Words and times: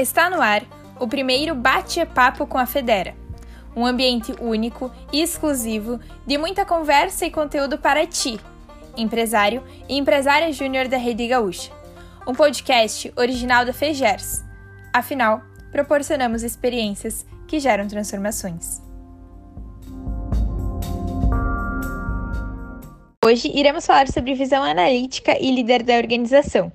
Está 0.00 0.30
no 0.30 0.40
ar 0.40 0.62
o 0.98 1.06
primeiro 1.06 1.54
Bate-Papo 1.54 2.46
com 2.46 2.56
a 2.56 2.64
Federa, 2.64 3.14
um 3.76 3.84
ambiente 3.84 4.34
único 4.40 4.90
e 5.12 5.20
exclusivo 5.20 6.00
de 6.26 6.38
muita 6.38 6.64
conversa 6.64 7.26
e 7.26 7.30
conteúdo 7.30 7.76
para 7.76 8.06
ti, 8.06 8.40
empresário 8.96 9.62
e 9.86 9.98
empresária 9.98 10.50
júnior 10.54 10.88
da 10.88 10.96
Rede 10.96 11.26
Gaúcha. 11.26 11.70
Um 12.26 12.34
podcast 12.34 13.12
original 13.14 13.66
da 13.66 13.74
FEGERS. 13.74 14.42
Afinal, 14.90 15.42
proporcionamos 15.70 16.42
experiências 16.42 17.26
que 17.46 17.60
geram 17.60 17.86
transformações. 17.86 18.80
Hoje 23.22 23.52
iremos 23.54 23.84
falar 23.84 24.08
sobre 24.08 24.32
visão 24.32 24.62
analítica 24.62 25.36
e 25.38 25.54
líder 25.54 25.82
da 25.82 25.98
organização. 25.98 26.72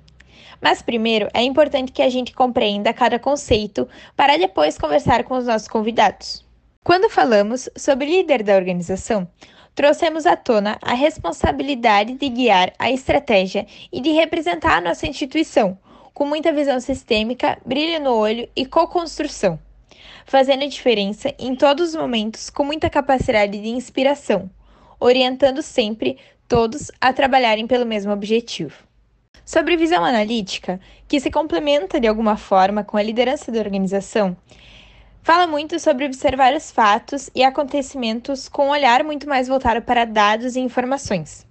Mas 0.68 0.82
primeiro 0.82 1.28
é 1.32 1.44
importante 1.44 1.92
que 1.92 2.02
a 2.02 2.08
gente 2.08 2.34
compreenda 2.34 2.92
cada 2.92 3.20
conceito 3.20 3.88
para 4.16 4.36
depois 4.36 4.76
conversar 4.76 5.22
com 5.22 5.36
os 5.36 5.46
nossos 5.46 5.68
convidados. 5.68 6.44
Quando 6.82 7.08
falamos 7.08 7.68
sobre 7.76 8.06
líder 8.06 8.42
da 8.42 8.56
organização, 8.56 9.28
trouxemos 9.76 10.26
à 10.26 10.34
tona 10.34 10.76
a 10.82 10.92
responsabilidade 10.92 12.14
de 12.14 12.28
guiar 12.28 12.72
a 12.80 12.90
estratégia 12.90 13.64
e 13.92 14.00
de 14.00 14.10
representar 14.10 14.78
a 14.78 14.80
nossa 14.80 15.06
instituição, 15.06 15.78
com 16.12 16.26
muita 16.26 16.52
visão 16.52 16.80
sistêmica, 16.80 17.56
brilho 17.64 18.02
no 18.02 18.16
olho 18.16 18.48
e 18.56 18.66
co-construção, 18.66 19.60
fazendo 20.24 20.64
a 20.64 20.68
diferença 20.68 21.32
em 21.38 21.54
todos 21.54 21.90
os 21.90 21.94
momentos 21.94 22.50
com 22.50 22.64
muita 22.64 22.90
capacidade 22.90 23.56
de 23.56 23.68
inspiração, 23.68 24.50
orientando 24.98 25.62
sempre 25.62 26.18
todos 26.48 26.90
a 27.00 27.12
trabalharem 27.12 27.68
pelo 27.68 27.86
mesmo 27.86 28.12
objetivo. 28.12 28.85
Sobre 29.46 29.76
visão 29.76 30.04
analítica, 30.04 30.80
que 31.06 31.20
se 31.20 31.30
complementa 31.30 32.00
de 32.00 32.08
alguma 32.08 32.36
forma 32.36 32.82
com 32.82 32.96
a 32.96 33.02
liderança 33.02 33.52
da 33.52 33.60
organização, 33.60 34.36
fala 35.22 35.46
muito 35.46 35.78
sobre 35.78 36.04
observar 36.04 36.52
os 36.52 36.72
fatos 36.72 37.30
e 37.32 37.44
acontecimentos 37.44 38.48
com 38.48 38.66
um 38.66 38.70
olhar 38.70 39.04
muito 39.04 39.28
mais 39.28 39.46
voltado 39.46 39.80
para 39.82 40.04
dados 40.04 40.56
e 40.56 40.60
informações, 40.60 41.46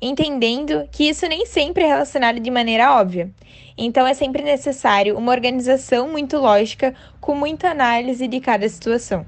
entendendo 0.00 0.88
que 0.90 1.10
isso 1.10 1.26
nem 1.28 1.44
sempre 1.44 1.84
é 1.84 1.88
relacionado 1.88 2.40
de 2.40 2.50
maneira 2.50 2.98
óbvia. 2.98 3.30
Então 3.76 4.06
é 4.06 4.14
sempre 4.14 4.42
necessário 4.42 5.14
uma 5.18 5.30
organização 5.30 6.08
muito 6.08 6.38
lógica, 6.38 6.94
com 7.20 7.34
muita 7.34 7.68
análise 7.68 8.26
de 8.26 8.40
cada 8.40 8.66
situação. 8.66 9.26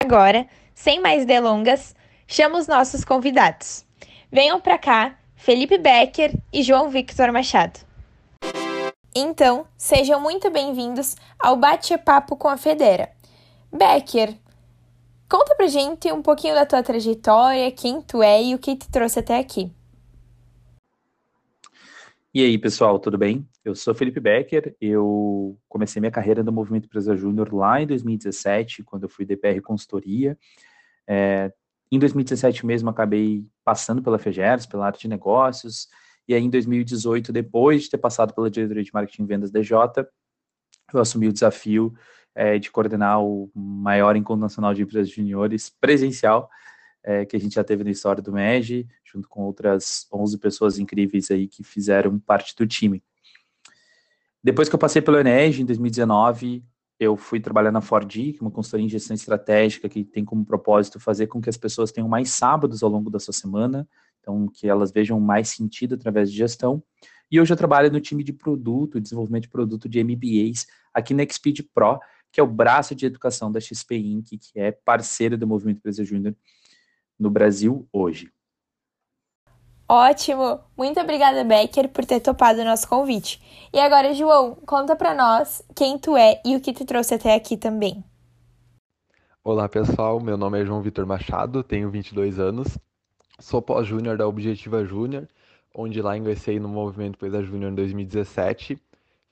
Agora, 0.00 0.46
sem 0.72 1.00
mais 1.00 1.26
delongas, 1.26 1.96
chamo 2.28 2.58
os 2.58 2.68
nossos 2.68 3.04
convidados. 3.04 3.87
Venham 4.30 4.60
para 4.60 4.76
cá, 4.76 5.18
Felipe 5.36 5.78
Becker 5.78 6.34
e 6.52 6.62
João 6.62 6.90
Victor 6.90 7.32
Machado. 7.32 7.80
Então, 9.16 9.66
sejam 9.74 10.20
muito 10.20 10.50
bem-vindos 10.50 11.16
ao 11.38 11.56
Bate-Papo 11.56 12.36
com 12.36 12.46
a 12.46 12.58
Federa. 12.58 13.08
Becker, 13.72 14.34
conta 15.30 15.54
pra 15.54 15.66
gente 15.66 16.12
um 16.12 16.20
pouquinho 16.20 16.54
da 16.54 16.66
tua 16.66 16.82
trajetória, 16.82 17.72
quem 17.72 18.02
tu 18.02 18.22
é 18.22 18.42
e 18.42 18.54
o 18.54 18.58
que 18.58 18.76
te 18.76 18.90
trouxe 18.90 19.18
até 19.18 19.38
aqui. 19.38 19.72
E 22.34 22.44
aí, 22.44 22.58
pessoal, 22.58 22.98
tudo 22.98 23.16
bem? 23.16 23.48
Eu 23.64 23.74
sou 23.74 23.94
Felipe 23.94 24.20
Becker, 24.20 24.76
eu 24.78 25.58
comecei 25.70 26.00
minha 26.00 26.12
carreira 26.12 26.42
no 26.42 26.52
Movimento 26.52 26.84
Empresa 26.84 27.16
Júnior 27.16 27.54
lá 27.54 27.80
em 27.80 27.86
2017, 27.86 28.82
quando 28.84 29.04
eu 29.04 29.08
fui 29.08 29.24
DPR 29.24 29.62
Consultoria. 29.62 30.36
É, 31.06 31.50
em 31.90 31.98
2017 31.98 32.66
mesmo, 32.66 32.90
acabei 32.90 33.44
passando 33.64 34.02
pela 34.02 34.18
FEGERS, 34.18 34.66
pela 34.66 34.86
área 34.86 34.98
de 34.98 35.08
negócios, 35.08 35.88
e 36.26 36.34
aí 36.34 36.42
em 36.42 36.50
2018, 36.50 37.32
depois 37.32 37.84
de 37.84 37.90
ter 37.90 37.98
passado 37.98 38.34
pela 38.34 38.50
diretoria 38.50 38.84
de 38.84 38.90
marketing 38.92 39.22
e 39.22 39.26
vendas 39.26 39.50
DJ, 39.50 39.76
eu 40.92 41.00
assumi 41.00 41.28
o 41.28 41.32
desafio 41.32 41.94
é, 42.34 42.58
de 42.58 42.70
coordenar 42.70 43.22
o 43.22 43.50
maior 43.54 44.14
encontro 44.16 44.42
nacional 44.42 44.74
de 44.74 44.82
empresas 44.82 45.10
juniores 45.10 45.70
presencial, 45.70 46.50
é, 47.02 47.24
que 47.24 47.36
a 47.36 47.40
gente 47.40 47.54
já 47.54 47.64
teve 47.64 47.82
na 47.82 47.90
história 47.90 48.22
do 48.22 48.32
MEG, 48.32 48.86
junto 49.04 49.28
com 49.28 49.42
outras 49.42 50.06
11 50.12 50.38
pessoas 50.38 50.78
incríveis 50.78 51.30
aí 51.30 51.48
que 51.48 51.64
fizeram 51.64 52.18
parte 52.18 52.54
do 52.54 52.66
time. 52.66 53.02
Depois 54.42 54.68
que 54.68 54.74
eu 54.74 54.78
passei 54.78 55.02
pelo 55.02 55.18
Eneg, 55.18 55.60
em 55.60 55.64
2019, 55.64 56.64
eu 56.98 57.16
fui 57.16 57.38
trabalhar 57.38 57.70
na 57.70 57.80
Ford, 57.80 58.10
que 58.10 58.38
é 58.38 58.40
uma 58.40 58.50
consultoria 58.50 58.84
em 58.84 58.88
gestão 58.88 59.14
estratégica 59.14 59.88
que 59.88 60.04
tem 60.04 60.24
como 60.24 60.44
propósito 60.44 60.98
fazer 60.98 61.28
com 61.28 61.40
que 61.40 61.48
as 61.48 61.56
pessoas 61.56 61.92
tenham 61.92 62.08
mais 62.08 62.30
sábados 62.30 62.82
ao 62.82 62.90
longo 62.90 63.08
da 63.08 63.20
sua 63.20 63.32
semana, 63.32 63.88
então 64.20 64.48
que 64.48 64.68
elas 64.68 64.90
vejam 64.90 65.20
mais 65.20 65.48
sentido 65.48 65.94
através 65.94 66.30
de 66.30 66.36
gestão. 66.36 66.82
E 67.30 67.40
hoje 67.40 67.52
eu 67.52 67.56
trabalho 67.56 67.92
no 67.92 68.00
time 68.00 68.24
de 68.24 68.32
produto, 68.32 69.00
desenvolvimento 69.00 69.44
de 69.44 69.48
produto 69.50 69.88
de 69.88 70.02
MBAs, 70.02 70.66
aqui 70.92 71.14
na 71.14 71.24
Xpeed 71.24 71.62
Pro, 71.72 72.00
que 72.32 72.40
é 72.40 72.42
o 72.42 72.46
braço 72.46 72.94
de 72.94 73.06
educação 73.06 73.52
da 73.52 73.60
XP 73.60 73.96
Inc., 73.96 74.30
que 74.38 74.58
é 74.58 74.72
parceira 74.72 75.36
do 75.36 75.46
Movimento 75.46 75.78
Empresa 75.78 76.04
Júnior 76.04 76.34
no 77.18 77.30
Brasil 77.30 77.88
hoje. 77.92 78.30
Ótimo! 79.90 80.60
Muito 80.76 81.00
obrigada, 81.00 81.42
Becker, 81.42 81.88
por 81.88 82.04
ter 82.04 82.20
topado 82.20 82.60
o 82.60 82.64
nosso 82.64 82.86
convite. 82.86 83.40
E 83.72 83.80
agora, 83.80 84.12
João, 84.12 84.54
conta 84.66 84.94
para 84.94 85.14
nós 85.14 85.62
quem 85.74 85.98
tu 85.98 86.14
é 86.14 86.42
e 86.44 86.54
o 86.54 86.60
que 86.60 86.74
te 86.74 86.84
trouxe 86.84 87.14
até 87.14 87.34
aqui 87.34 87.56
também. 87.56 88.04
Olá, 89.42 89.66
pessoal. 89.66 90.20
Meu 90.20 90.36
nome 90.36 90.60
é 90.60 90.66
João 90.66 90.82
Vitor 90.82 91.06
Machado, 91.06 91.62
tenho 91.62 91.90
22 91.90 92.38
anos. 92.38 92.76
Sou 93.40 93.62
pós-júnior 93.62 94.18
da 94.18 94.28
Objetiva 94.28 94.84
Júnior, 94.84 95.26
onde 95.74 96.02
lá 96.02 96.18
ingressei 96.18 96.60
no 96.60 96.68
Movimento 96.68 97.14
Empresa 97.14 97.42
Júnior 97.42 97.72
em 97.72 97.74
2017. 97.74 98.78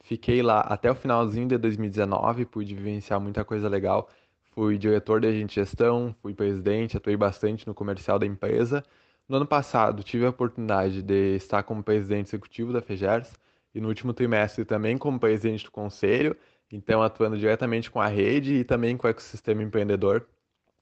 Fiquei 0.04 0.40
lá 0.40 0.60
até 0.60 0.90
o 0.90 0.94
finalzinho 0.94 1.48
de 1.48 1.58
2019, 1.58 2.46
pude 2.46 2.74
vivenciar 2.74 3.20
muita 3.20 3.44
coisa 3.44 3.68
legal. 3.68 4.08
Fui 4.54 4.78
diretor 4.78 5.20
de 5.20 5.26
agente 5.26 5.48
de 5.50 5.54
gestão, 5.56 6.16
fui 6.22 6.32
presidente, 6.32 6.96
atuei 6.96 7.14
bastante 7.14 7.66
no 7.66 7.74
comercial 7.74 8.18
da 8.18 8.24
empresa 8.24 8.82
no 9.28 9.36
ano 9.36 9.46
passado, 9.46 10.02
tive 10.02 10.24
a 10.24 10.30
oportunidade 10.30 11.02
de 11.02 11.36
estar 11.36 11.62
como 11.62 11.82
presidente 11.82 12.28
executivo 12.28 12.72
da 12.72 12.80
FEGERS 12.80 13.32
e 13.74 13.80
no 13.80 13.88
último 13.88 14.12
trimestre 14.12 14.64
também 14.64 14.96
como 14.96 15.18
presidente 15.18 15.64
do 15.64 15.70
conselho, 15.70 16.36
então 16.70 17.02
atuando 17.02 17.36
diretamente 17.36 17.90
com 17.90 18.00
a 18.00 18.06
rede 18.06 18.54
e 18.54 18.64
também 18.64 18.96
com 18.96 19.06
o 19.06 19.10
ecossistema 19.10 19.62
empreendedor 19.62 20.26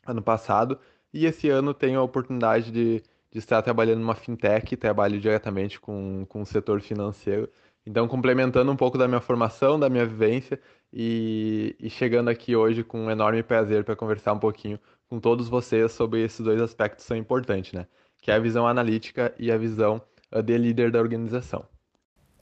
ano 0.07 0.23
passado. 0.23 0.79
E 1.13 1.27
esse 1.27 1.49
ano 1.49 1.73
tenho 1.73 2.01
a 2.01 2.03
oportunidade 2.03 2.71
de, 2.71 3.03
de 3.31 3.39
estar 3.39 3.63
trabalhando 3.63 4.01
numa 4.01 4.15
fintech, 4.15 4.77
trabalho 4.77 5.21
diretamente 5.21 5.81
com, 5.81 6.27
com 6.29 6.43
o 6.43 6.47
setor 6.47 6.81
financeiro. 6.81 7.49
Então, 7.87 8.09
complementando 8.09 8.71
um 8.71 8.77
pouco 8.77 8.97
da 8.99 9.07
minha 9.07 9.21
formação, 9.21 9.79
da 9.79 9.89
minha 9.89 10.07
vivência 10.07 10.61
e, 10.93 11.77
e 11.79 11.91
chegando 11.91 12.29
aqui 12.29 12.57
hoje 12.57 12.83
com 12.83 13.07
um 13.07 13.11
enorme 13.11 13.43
prazer 13.43 13.85
para 13.85 13.97
conversar 13.97 14.33
um 14.33 14.39
pouquinho 14.39 14.79
com 15.09 15.21
todos 15.21 15.49
vocês 15.49 15.93
sobre 15.93 16.23
esses 16.23 16.41
dois 16.41 16.61
aspectos 16.61 17.05
que 17.05 17.09
são 17.09 17.17
importantes, 17.17 17.73
né? 17.73 17.87
Que 18.25 18.31
é 18.31 18.35
a 18.37 18.39
visão 18.39 18.67
analítica 18.67 19.35
e 19.39 19.53
a 19.53 19.59
visão 19.59 20.01
uh, 20.33 20.43
de 20.43 20.57
líder 20.57 20.91
da 20.91 20.99
organização. 20.99 21.63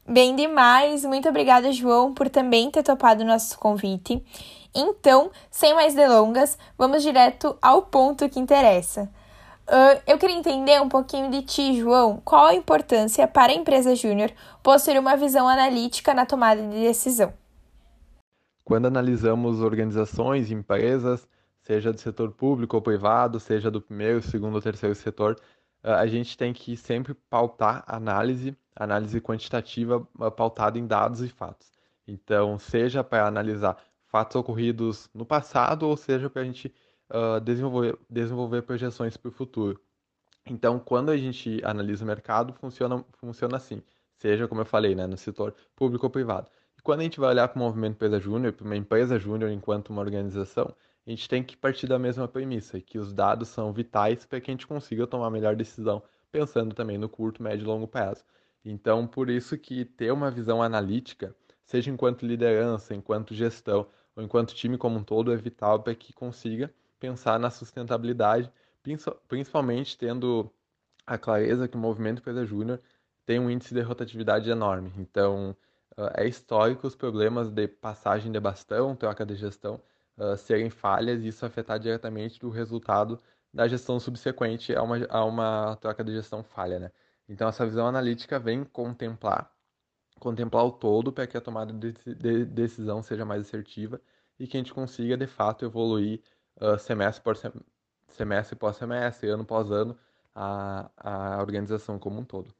Bem 0.09 0.37
demais! 0.37 1.05
Muito 1.05 1.29
obrigada, 1.29 1.73
João, 1.73 2.15
por 2.15 2.31
também 2.31 2.71
ter 2.71 2.85
topado 2.85 3.25
o 3.25 3.27
nosso 3.27 3.59
convite. 3.59 4.25
Então, 4.73 5.33
sem 5.51 5.75
mais 5.75 5.93
delongas, 5.93 6.57
vamos 6.79 7.03
direto 7.03 7.59
ao 7.61 7.83
ponto 7.83 8.29
que 8.29 8.39
interessa. 8.39 9.11
Uh, 9.67 10.01
eu 10.07 10.19
queria 10.19 10.37
entender 10.37 10.81
um 10.81 10.89
pouquinho 10.89 11.29
de 11.33 11.43
ti, 11.43 11.77
João. 11.77 12.23
Qual 12.25 12.47
a 12.47 12.55
importância 12.55 13.27
para 13.27 13.51
a 13.51 13.57
empresa 13.57 13.97
júnior 13.97 14.31
possuir 14.63 15.01
uma 15.01 15.17
visão 15.17 15.49
analítica 15.49 16.15
na 16.15 16.25
tomada 16.25 16.63
de 16.63 16.81
decisão? 16.81 17.33
Quando 18.65 18.87
analisamos 18.87 19.61
organizações, 19.61 20.53
empresas, 20.53 21.27
seja 21.61 21.93
do 21.93 21.99
setor 21.99 22.31
público 22.31 22.77
ou 22.77 22.83
privado, 22.83 23.41
seja 23.41 23.69
do 23.69 23.83
primeiro, 23.83 24.23
segundo 24.23 24.55
ou 24.55 24.63
terceiro 24.63 24.95
setor, 24.95 25.37
a 25.83 26.07
gente 26.07 26.37
tem 26.37 26.53
que 26.53 26.77
sempre 26.77 27.15
pautar 27.15 27.85
análise, 27.87 28.57
análise 28.75 29.21
quantitativa 29.21 30.01
pautada 30.37 30.79
em 30.79 30.87
dados 30.87 31.21
e 31.21 31.29
fatos. 31.29 31.73
Então, 32.07 32.59
seja 32.59 33.03
para 33.03 33.27
analisar 33.27 33.77
fatos 34.07 34.37
ocorridos 34.37 35.09
no 35.15 35.25
passado, 35.25 35.89
ou 35.89 35.97
seja 35.97 36.29
para 36.29 36.43
a 36.43 36.45
gente 36.45 36.73
uh, 37.11 37.41
desenvolver, 37.41 37.99
desenvolver 38.09 38.63
projeções 38.63 39.17
para 39.17 39.29
o 39.29 39.33
futuro. 39.33 39.81
Então, 40.47 40.79
quando 40.79 41.11
a 41.11 41.17
gente 41.17 41.61
analisa 41.65 42.05
o 42.05 42.07
mercado, 42.07 42.53
funciona, 42.53 43.05
funciona 43.13 43.57
assim, 43.57 43.83
seja, 44.17 44.49
como 44.49 44.61
eu 44.61 44.67
falei, 44.67 44.95
né, 44.95 45.07
no 45.07 45.17
setor 45.17 45.55
público 45.77 46.07
ou 46.07 46.11
privado. 46.11 46.49
E 46.77 46.83
quando 46.83 47.01
a 47.01 47.05
gente 47.05 47.21
vai 47.21 47.31
olhar 47.31 47.49
para 47.49 47.61
o 47.61 47.63
movimento 47.63 47.95
empresa 47.95 48.19
júnior, 48.19 48.53
para 48.53 48.65
uma 48.65 48.77
empresa 48.77 49.19
júnior 49.19 49.51
enquanto 49.51 49.91
uma 49.91 50.03
organização, 50.03 50.75
a 51.07 51.11
gente 51.11 51.29
tem 51.29 51.43
que 51.43 51.57
partir 51.57 51.87
da 51.87 51.99
mesma 51.99 52.29
premissa, 52.29 52.81
que 52.81 52.99
os 52.99 53.13
dados 53.13 53.49
são 53.49 53.73
vitais 53.73 54.25
para 54.25 54.41
que 54.41 54.51
a 54.51 54.55
gente 54.55 54.67
consiga 54.67 55.07
tomar 55.07 55.27
a 55.27 55.31
melhor 55.31 55.57
decisão, 55.57 56.03
pensando 56.31 56.75
também 56.75 56.97
no 56.99 57.09
curto, 57.09 57.43
médio 57.43 57.65
e 57.65 57.67
longo 57.67 57.89
prazo. 57.89 58.25
Então, 58.65 59.07
por 59.07 59.29
isso 59.29 59.59
que 59.59 59.85
ter 59.85 60.13
uma 60.13 60.31
visão 60.31 60.63
analítica, 60.63 61.35
seja 61.65 61.91
enquanto 61.91 62.25
liderança, 62.25 62.95
enquanto 62.95 63.35
gestão, 63.35 63.87
ou 64.15 64.23
enquanto 64.23 64.55
time 64.55 64.79
como 64.79 64.99
um 64.99 65.05
todo, 65.05 65.33
é 65.33 65.37
vital 65.37 65.83
para 65.83 65.95
que 65.95 66.13
consiga 66.13 66.73
pensar 67.01 67.39
na 67.41 67.51
sustentabilidade, 67.51 68.53
principalmente 69.27 69.99
tendo 69.99 70.51
a 71.05 71.19
clareza 71.19 71.67
que 71.67 71.77
o 71.77 71.81
movimento 71.81 72.21
empresa 72.21 72.47
júnior 72.47 72.81
tem 73.27 73.41
um 73.41 73.51
índice 73.51 73.75
de 73.75 73.81
rotatividade 73.81 74.49
enorme. 74.49 74.93
Então, 74.97 75.57
é 76.15 76.27
histórico 76.27 76.87
os 76.87 76.95
problemas 76.95 77.51
de 77.51 77.67
passagem 77.67 78.31
de 78.31 78.39
bastão, 78.39 78.95
troca 78.95 79.27
de 79.27 79.35
gestão, 79.35 79.81
serem 80.39 80.71
falhas 80.71 81.23
e 81.23 81.29
isso 81.29 81.45
afetar 81.47 81.79
diretamente 81.79 82.45
o 82.45 82.51
resultado 82.51 83.21
da 83.53 83.69
gestão 83.69 83.99
subsequente 84.01 84.75
a 84.75 84.83
uma, 84.83 85.07
a 85.09 85.25
uma 85.25 85.77
troca 85.77 86.05
de 86.05 86.13
gestão 86.13 86.43
falha, 86.43 86.79
né? 86.79 86.91
Então, 87.29 87.49
essa 87.49 87.67
visão 87.67 87.87
analítica 87.87 88.39
vem 88.39 88.65
contemplar 88.65 89.53
contemplar 90.23 90.65
o 90.65 90.71
todo 90.71 91.13
para 91.13 91.27
que 91.27 91.37
a 91.37 91.41
tomada 91.41 91.73
de 91.73 92.45
decisão 92.45 93.03
seja 93.03 93.25
mais 93.25 93.43
assertiva 93.43 94.01
e 94.39 94.47
que 94.47 94.57
a 94.57 94.61
gente 94.61 94.73
consiga, 94.73 95.17
de 95.17 95.27
fato, 95.27 95.65
evoluir 95.65 96.23
uh, 96.61 96.79
semestre 96.79 97.23
por 97.25 97.37
sem 97.37 97.51
semestre 98.09 98.55
após 98.55 98.77
semestre, 98.77 99.29
ano 99.29 99.43
após 99.43 99.71
ano, 99.71 99.99
a, 100.35 100.91
a 100.97 101.41
organização 101.41 101.99
como 101.99 102.21
um 102.21 102.25
todo. 102.25 102.55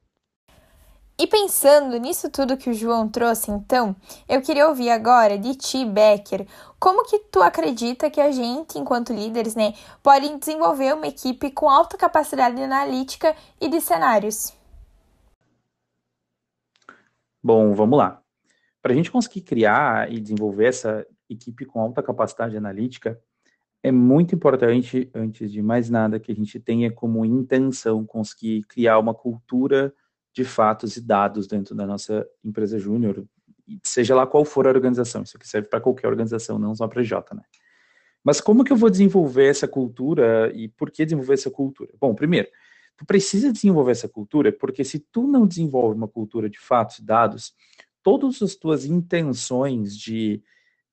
E 1.17 1.27
pensando 1.27 1.95
nisso 1.97 2.29
tudo 2.31 2.57
que 2.57 2.71
o 2.71 2.73
João 2.73 3.07
trouxe, 3.07 3.51
então, 3.51 3.95
eu 4.27 4.41
queria 4.41 4.67
ouvir 4.67 4.89
agora 4.89 5.37
de 5.37 5.53
ti, 5.55 5.85
Becker, 5.85 6.47
como 6.79 7.05
que 7.05 7.19
tu 7.19 7.39
acredita 7.39 8.09
que 8.09 8.19
a 8.19 8.31
gente, 8.31 8.79
enquanto 8.79 9.13
líderes, 9.13 9.53
né, 9.53 9.73
pode 10.01 10.39
desenvolver 10.39 10.95
uma 10.95 11.07
equipe 11.07 11.51
com 11.51 11.69
alta 11.69 11.97
capacidade 11.97 12.59
analítica 12.61 13.35
e 13.61 13.69
de 13.69 13.79
cenários? 13.79 14.53
Bom, 17.43 17.73
vamos 17.75 17.99
lá. 17.99 18.19
Para 18.81 18.93
a 18.93 18.95
gente 18.95 19.11
conseguir 19.11 19.41
criar 19.41 20.11
e 20.11 20.19
desenvolver 20.19 20.65
essa 20.65 21.05
equipe 21.29 21.63
com 21.63 21.79
alta 21.79 22.01
capacidade 22.01 22.57
analítica, 22.57 23.21
é 23.83 23.91
muito 23.91 24.33
importante, 24.33 25.11
antes 25.13 25.51
de 25.51 25.61
mais 25.61 25.91
nada, 25.91 26.19
que 26.19 26.31
a 26.31 26.35
gente 26.35 26.59
tenha 26.59 26.91
como 26.91 27.23
intenção 27.23 28.03
conseguir 28.03 28.63
criar 28.63 28.97
uma 28.97 29.13
cultura 29.13 29.93
de 30.33 30.43
fatos 30.43 30.97
e 30.97 31.01
dados 31.01 31.47
dentro 31.47 31.75
da 31.75 31.85
nossa 31.85 32.27
empresa 32.43 32.79
júnior, 32.79 33.23
seja 33.83 34.15
lá 34.15 34.25
qual 34.25 34.43
for 34.43 34.65
a 34.65 34.69
organização. 34.69 35.23
Isso 35.23 35.37
aqui 35.37 35.47
serve 35.47 35.67
para 35.67 35.79
qualquer 35.79 36.07
organização, 36.07 36.57
não 36.57 36.75
só 36.75 36.87
para 36.87 37.01
a 37.01 37.03
J, 37.03 37.35
né? 37.35 37.43
Mas 38.23 38.39
como 38.39 38.63
que 38.63 38.71
eu 38.71 38.77
vou 38.77 38.89
desenvolver 38.89 39.47
essa 39.47 39.67
cultura 39.67 40.51
e 40.55 40.69
por 40.69 40.89
que 40.89 41.03
desenvolver 41.03 41.33
essa 41.33 41.51
cultura? 41.51 41.91
Bom, 41.99 42.15
primeiro, 42.15 42.47
tu 42.97 43.05
precisa 43.05 43.51
desenvolver 43.51 43.91
essa 43.91 44.07
cultura 44.07 44.51
porque 44.51 44.83
se 44.83 44.99
tu 44.99 45.27
não 45.27 45.45
desenvolve 45.45 45.95
uma 45.95 46.07
cultura 46.07 46.49
de 46.49 46.57
fatos 46.57 46.99
e 46.99 47.03
dados, 47.03 47.53
todas 48.01 48.41
as 48.41 48.55
tuas 48.55 48.85
intenções 48.85 49.97
de 49.97 50.41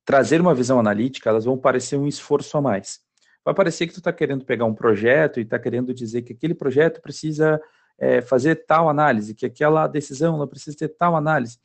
trazer 0.04 0.40
uma 0.40 0.54
visão 0.54 0.80
analítica, 0.80 1.30
elas 1.30 1.44
vão 1.44 1.56
parecer 1.56 1.96
um 1.96 2.06
esforço 2.06 2.58
a 2.58 2.60
mais. 2.60 3.00
Vai 3.44 3.54
parecer 3.54 3.86
que 3.86 3.92
tu 3.92 4.00
está 4.00 4.12
querendo 4.12 4.44
pegar 4.44 4.64
um 4.64 4.74
projeto 4.74 5.38
e 5.38 5.44
está 5.44 5.58
querendo 5.58 5.94
dizer 5.94 6.22
que 6.22 6.32
aquele 6.32 6.54
projeto 6.54 7.00
precisa 7.00 7.60
é, 8.00 8.22
fazer 8.22 8.64
tal 8.64 8.88
análise, 8.88 9.34
que 9.34 9.44
aquela 9.44 9.86
decisão 9.86 10.34
ela 10.34 10.46
precisa 10.46 10.76
ter 10.76 10.88
tal 10.88 11.14
análise. 11.14 11.58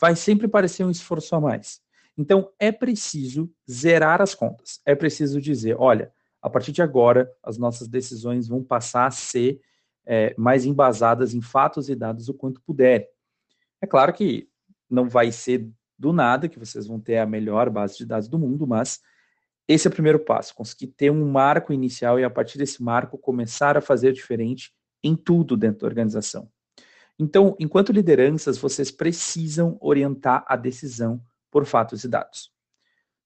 Vai 0.00 0.16
sempre 0.16 0.48
parecer 0.48 0.84
um 0.84 0.90
esforço 0.90 1.36
a 1.36 1.40
mais. 1.40 1.80
Então, 2.16 2.50
é 2.58 2.72
preciso 2.72 3.48
zerar 3.70 4.20
as 4.20 4.34
contas. 4.34 4.80
É 4.84 4.96
preciso 4.96 5.40
dizer, 5.40 5.76
olha, 5.78 6.12
a 6.42 6.50
partir 6.50 6.72
de 6.72 6.82
agora, 6.82 7.30
as 7.42 7.56
nossas 7.56 7.86
decisões 7.86 8.48
vão 8.48 8.62
passar 8.62 9.06
a 9.06 9.10
ser 9.12 9.60
é, 10.04 10.34
mais 10.36 10.64
embasadas 10.64 11.32
em 11.32 11.40
fatos 11.40 11.88
e 11.88 11.94
dados 11.94 12.28
o 12.28 12.34
quanto 12.34 12.60
puder. 12.62 13.08
É 13.80 13.86
claro 13.86 14.12
que 14.12 14.48
não 14.90 15.08
vai 15.08 15.30
ser 15.30 15.70
do 15.96 16.12
nada 16.12 16.48
que 16.48 16.58
vocês 16.58 16.86
vão 16.86 16.98
ter 16.98 17.18
a 17.18 17.26
melhor 17.26 17.70
base 17.70 17.96
de 17.98 18.06
dados 18.06 18.28
do 18.28 18.38
mundo, 18.38 18.66
mas 18.66 19.00
esse 19.68 19.86
é 19.86 19.90
o 19.90 19.92
primeiro 19.92 20.18
passo, 20.18 20.54
conseguir 20.54 20.88
ter 20.88 21.10
um 21.10 21.30
marco 21.30 21.72
inicial 21.72 22.18
e 22.18 22.24
a 22.24 22.30
partir 22.30 22.56
desse 22.58 22.82
marco 22.82 23.18
começar 23.18 23.76
a 23.76 23.80
fazer 23.80 24.12
diferente 24.12 24.72
em 25.02 25.16
tudo 25.16 25.56
dentro 25.56 25.80
da 25.80 25.86
organização. 25.86 26.50
Então, 27.18 27.56
enquanto 27.58 27.92
lideranças, 27.92 28.58
vocês 28.58 28.90
precisam 28.90 29.76
orientar 29.80 30.44
a 30.46 30.56
decisão 30.56 31.20
por 31.50 31.64
fatos 31.64 32.04
e 32.04 32.08
dados. 32.08 32.52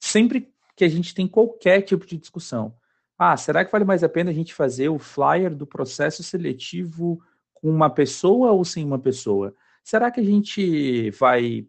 Sempre 0.00 0.52
que 0.74 0.84
a 0.84 0.88
gente 0.88 1.14
tem 1.14 1.28
qualquer 1.28 1.82
tipo 1.82 2.06
de 2.06 2.16
discussão, 2.16 2.74
ah, 3.19 3.36
será 3.36 3.64
que 3.64 3.70
vale 3.70 3.84
mais 3.84 4.02
a 4.02 4.08
pena 4.08 4.30
a 4.30 4.34
gente 4.34 4.54
fazer 4.54 4.88
o 4.88 4.98
flyer 4.98 5.54
do 5.54 5.66
processo 5.66 6.22
seletivo 6.22 7.22
com 7.54 7.69
uma 7.69 7.90
pessoa 7.90 8.50
ou 8.52 8.64
sem 8.64 8.84
uma 8.84 8.98
pessoa? 8.98 9.54
Será 9.84 10.10
que 10.10 10.20
a 10.20 10.25
gente 10.25 11.10
vai 11.10 11.66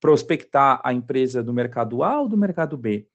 prospectar 0.00 0.80
a 0.84 0.92
empresa 0.92 1.42
do 1.42 1.52
mercado 1.52 2.02
A 2.02 2.20
ou 2.20 2.28
do 2.28 2.36
mercado 2.36 2.76
B. 2.76 3.08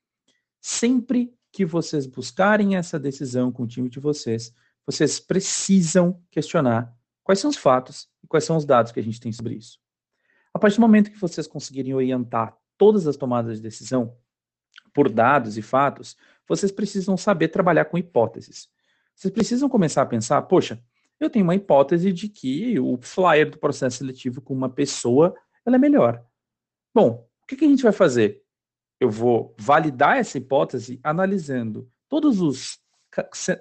Sempre 0.59 1.33
que 1.51 1.65
vocês 1.65 2.05
buscarem 2.05 2.75
essa 2.75 2.99
decisão 2.99 3.51
com 3.51 3.63
o 3.63 3.67
time 3.67 3.89
de 3.89 3.99
vocês, 3.99 4.53
vocês 4.91 5.19
precisam 5.19 6.21
questionar 6.29 6.95
quais 7.23 7.39
são 7.39 7.49
os 7.49 7.57
fatos 7.57 8.09
e 8.23 8.27
quais 8.27 8.43
são 8.43 8.57
os 8.57 8.65
dados 8.65 8.91
que 8.91 8.99
a 8.99 9.03
gente 9.03 9.19
tem 9.19 9.31
sobre 9.31 9.55
isso. 9.55 9.79
A 10.53 10.59
partir 10.59 10.77
do 10.77 10.81
momento 10.81 11.11
que 11.11 11.19
vocês 11.19 11.47
conseguirem 11.47 11.93
orientar 11.93 12.57
todas 12.77 13.07
as 13.07 13.15
tomadas 13.15 13.57
de 13.57 13.63
decisão 13.63 14.15
por 14.93 15.09
dados 15.09 15.57
e 15.57 15.61
fatos, 15.61 16.17
vocês 16.47 16.71
precisam 16.71 17.15
saber 17.15 17.47
trabalhar 17.47 17.85
com 17.85 17.97
hipóteses. 17.97 18.69
Vocês 19.15 19.33
precisam 19.33 19.69
começar 19.69 20.01
a 20.01 20.05
pensar, 20.05 20.41
poxa, 20.43 20.83
eu 21.19 21.29
tenho 21.29 21.45
uma 21.45 21.55
hipótese 21.55 22.11
de 22.11 22.27
que 22.27 22.79
o 22.79 22.97
flyer 22.99 23.49
do 23.51 23.57
processo 23.57 23.99
seletivo 23.99 24.41
com 24.41 24.53
uma 24.53 24.69
pessoa 24.69 25.35
ela 25.65 25.75
é 25.75 25.79
melhor. 25.79 26.25
Bom, 26.93 27.29
o 27.43 27.47
que, 27.47 27.55
que 27.55 27.65
a 27.65 27.67
gente 27.67 27.83
vai 27.83 27.91
fazer? 27.91 28.43
Eu 28.99 29.09
vou 29.09 29.55
validar 29.57 30.17
essa 30.17 30.37
hipótese 30.37 30.99
analisando 31.03 31.89
todos 32.09 32.41
os, 32.41 32.80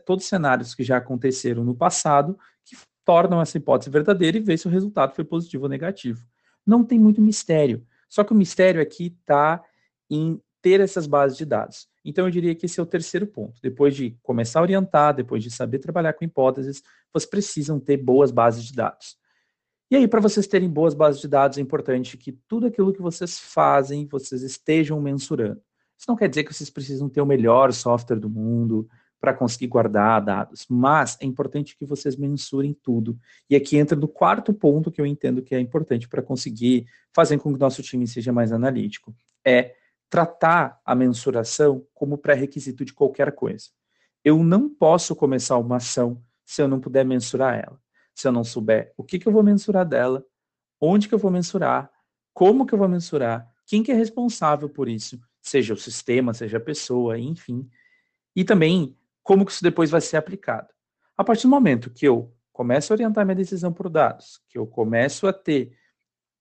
todos 0.05 0.25
os 0.25 0.29
cenários 0.29 0.75
que 0.75 0.83
já 0.83 0.97
aconteceram 0.97 1.65
no 1.65 1.75
passado 1.75 2.39
que 2.65 2.77
tornam 3.05 3.41
essa 3.41 3.57
hipótese 3.57 3.91
verdadeira 3.91 4.37
e 4.37 4.41
ver 4.41 4.59
se 4.59 4.67
o 4.67 4.71
resultado 4.71 5.15
foi 5.15 5.25
positivo 5.25 5.65
ou 5.65 5.69
negativo. 5.69 6.25
Não 6.67 6.85
tem 6.85 6.99
muito 6.99 7.21
mistério. 7.21 7.85
Só 8.09 8.25
que 8.25 8.33
o 8.33 8.37
mistério 8.37 8.81
aqui 8.81 9.17
está 9.21 9.63
em 10.09 10.41
ter 10.63 10.81
essas 10.81 11.07
bases 11.07 11.37
de 11.37 11.45
dados. 11.45 11.89
Então, 12.05 12.27
eu 12.27 12.31
diria 12.31 12.55
que 12.55 12.67
esse 12.67 12.79
é 12.79 12.83
o 12.83 12.87
terceiro 12.87 13.27
ponto. 13.27 13.61
Depois 13.63 13.95
de 13.95 14.17
começar 14.23 14.61
a 14.61 14.63
orientar, 14.63 15.15
depois 15.15 15.43
de 15.43 15.51
saber 15.51 15.79
trabalhar 15.79 16.13
com 16.13 16.25
hipóteses, 16.25 16.83
vocês 17.13 17.29
precisam 17.29 17.79
ter 17.79 17.97
boas 17.97 18.31
bases 18.31 18.65
de 18.65 18.75
dados. 18.75 19.17
E 19.91 19.97
aí, 19.97 20.07
para 20.07 20.21
vocês 20.21 20.47
terem 20.47 20.69
boas 20.69 20.95
bases 20.95 21.21
de 21.21 21.29
dados, 21.29 21.59
é 21.59 21.61
importante 21.61 22.17
que 22.17 22.33
tudo 22.47 22.67
aquilo 22.67 22.93
que 22.93 23.03
vocês 23.03 23.39
fazem, 23.39 24.07
vocês 24.07 24.43
estejam 24.43 25.01
mensurando. 25.01 25.61
Isso 25.99 26.09
não 26.09 26.17
quer 26.17 26.29
dizer 26.29 26.45
que 26.45 26.55
vocês 26.55 26.71
precisam 26.71 27.09
ter 27.09 27.21
o 27.21 27.27
melhor 27.27 27.73
software 27.73 28.19
do 28.19 28.31
mundo 28.31 28.89
para 29.21 29.35
conseguir 29.35 29.67
guardar 29.67 30.25
dados, 30.25 30.67
mas 30.69 31.17
é 31.21 31.27
importante 31.27 31.77
que 31.77 31.85
vocês 31.85 32.17
mensurem 32.17 32.73
tudo. 32.73 33.19
E 33.49 33.55
aqui 33.55 33.77
entra 33.77 33.97
no 33.97 34.09
quarto 34.09 34.53
ponto 34.55 34.91
que 34.91 35.01
eu 35.01 35.07
entendo 35.07 35.43
que 35.43 35.55
é 35.55 35.61
importante 35.61 36.09
para 36.09 36.23
conseguir 36.23 36.87
fazer 37.13 37.37
com 37.39 37.51
que 37.51 37.57
o 37.57 37.59
nosso 37.59 37.83
time 37.83 38.07
seja 38.07 38.33
mais 38.33 38.53
analítico, 38.53 39.15
é 39.45 39.75
tratar 40.09 40.81
a 40.85 40.95
mensuração 40.95 41.87
como 41.93 42.17
pré-requisito 42.17 42.85
de 42.85 42.95
qualquer 42.95 43.33
coisa. 43.33 43.69
Eu 44.25 44.43
não 44.43 44.69
posso 44.69 45.15
começar 45.15 45.59
uma 45.59 45.77
ação 45.77 46.23
se 46.45 46.63
eu 46.63 46.67
não 46.67 46.81
puder 46.81 47.05
mensurar 47.05 47.59
ela 47.59 47.79
se 48.21 48.29
eu 48.29 48.33
não 48.33 48.45
souber 48.45 48.93
o 48.97 49.03
que, 49.03 49.19
que 49.19 49.27
eu 49.27 49.33
vou 49.33 49.43
mensurar 49.43 49.87
dela, 49.87 50.25
onde 50.81 51.09
que 51.09 51.15
eu 51.15 51.19
vou 51.19 51.31
mensurar, 51.31 51.91
como 52.33 52.67
que 52.67 52.75
eu 52.75 52.79
vou 52.79 52.89
mensurar, 52.89 53.49
quem 53.67 53.83
que 53.83 53.91
é 53.91 53.95
responsável 53.95 54.69
por 54.69 54.89
isso, 54.89 55.19
seja 55.41 55.75
o 55.75 55.77
sistema, 55.77 56.35
seja 56.35 56.59
a 56.59 56.61
pessoa, 56.61 57.19
enfim. 57.19 57.69
E 58.35 58.45
também 58.45 58.97
como 59.31 59.47
que 59.47 59.53
isso 59.53 59.63
depois 59.63 59.93
vai 59.93 60.01
ser 60.01 60.17
aplicado. 60.17 60.67
A 61.17 61.23
partir 61.23 61.43
do 61.43 61.51
momento 61.51 61.89
que 61.89 62.05
eu 62.05 62.35
começo 62.53 62.93
a 62.93 62.95
orientar 62.95 63.25
minha 63.25 63.37
decisão 63.37 63.73
por 63.73 63.89
dados, 63.89 64.41
que 64.49 64.59
eu 64.59 64.67
começo 64.67 65.25
a 65.29 65.33
ter 65.33 65.73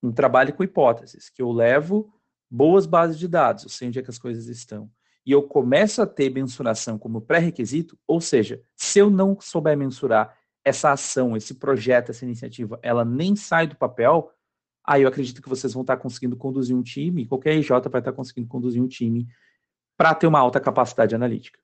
um 0.01 0.11
trabalho 0.11 0.55
com 0.55 0.63
hipóteses, 0.63 1.29
que 1.29 1.39
eu 1.39 1.51
levo 1.51 2.11
boas 2.49 2.87
bases 2.87 3.19
de 3.19 3.27
dados, 3.27 3.63
eu 3.63 3.69
sei 3.69 3.89
onde 3.89 3.99
é 3.99 4.01
que 4.01 4.09
as 4.09 4.17
coisas 4.17 4.47
estão, 4.47 4.89
e 5.23 5.31
eu 5.31 5.43
começo 5.43 6.01
a 6.01 6.07
ter 6.07 6.31
mensuração 6.31 6.97
como 6.97 7.21
pré-requisito, 7.21 7.95
ou 8.07 8.19
seja, 8.19 8.59
se 8.75 8.97
eu 8.97 9.11
não 9.11 9.39
souber 9.39 9.77
mensurar 9.77 10.35
essa 10.65 10.91
ação, 10.91 11.37
esse 11.37 11.53
projeto, 11.53 12.09
essa 12.09 12.25
iniciativa, 12.25 12.79
ela 12.81 13.05
nem 13.05 13.35
sai 13.35 13.67
do 13.67 13.75
papel, 13.75 14.31
aí 14.83 15.03
eu 15.03 15.07
acredito 15.07 15.43
que 15.43 15.49
vocês 15.49 15.73
vão 15.73 15.81
estar 15.81 15.97
conseguindo 15.97 16.35
conduzir 16.35 16.75
um 16.75 16.81
time, 16.81 17.27
qualquer 17.27 17.53
IJ 17.53 17.69
vai 17.87 18.01
estar 18.01 18.13
conseguindo 18.13 18.47
conduzir 18.47 18.81
um 18.81 18.87
time 18.87 19.27
para 19.95 20.15
ter 20.15 20.25
uma 20.25 20.39
alta 20.39 20.59
capacidade 20.59 21.13
analítica. 21.13 21.59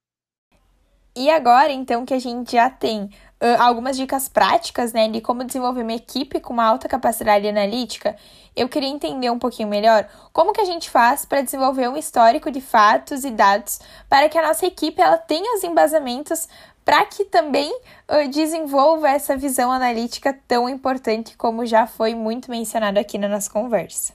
E 1.16 1.30
agora, 1.30 1.72
então, 1.72 2.06
que 2.06 2.14
a 2.14 2.20
gente 2.20 2.52
já 2.52 2.70
tem 2.70 3.04
uh, 3.06 3.62
algumas 3.62 3.96
dicas 3.96 4.28
práticas, 4.28 4.92
né, 4.92 5.08
de 5.08 5.22
como 5.22 5.46
desenvolver 5.46 5.82
uma 5.82 5.94
equipe 5.94 6.42
com 6.42 6.52
uma 6.52 6.66
alta 6.66 6.90
capacidade 6.90 7.48
analítica, 7.48 8.18
eu 8.54 8.68
queria 8.68 8.90
entender 8.90 9.30
um 9.30 9.40
pouquinho 9.40 9.70
melhor 9.70 10.10
como 10.34 10.52
que 10.52 10.60
a 10.60 10.66
gente 10.66 10.90
faz 10.90 11.24
para 11.26 11.42
desenvolver 11.42 11.88
um 11.88 11.96
histórico 11.96 12.52
de 12.52 12.60
fatos 12.60 13.24
e 13.24 13.32
dados 13.32 13.80
para 14.10 14.28
que 14.28 14.38
a 14.38 14.46
nossa 14.46 14.66
equipe 14.66 15.02
ela 15.02 15.18
tenha 15.18 15.56
os 15.56 15.64
embasamentos 15.64 16.50
para 16.84 17.06
que 17.06 17.24
também 17.24 17.72
uh, 17.74 18.30
desenvolva 18.30 19.10
essa 19.10 19.38
visão 19.38 19.72
analítica 19.72 20.38
tão 20.48 20.68
importante 20.68 21.38
como 21.38 21.66
já 21.66 21.88
foi 21.88 22.14
muito 22.14 22.52
mencionado 22.52 23.00
aqui 23.00 23.18
na 23.18 23.30
nossa 23.30 23.50
conversa. 23.50 24.14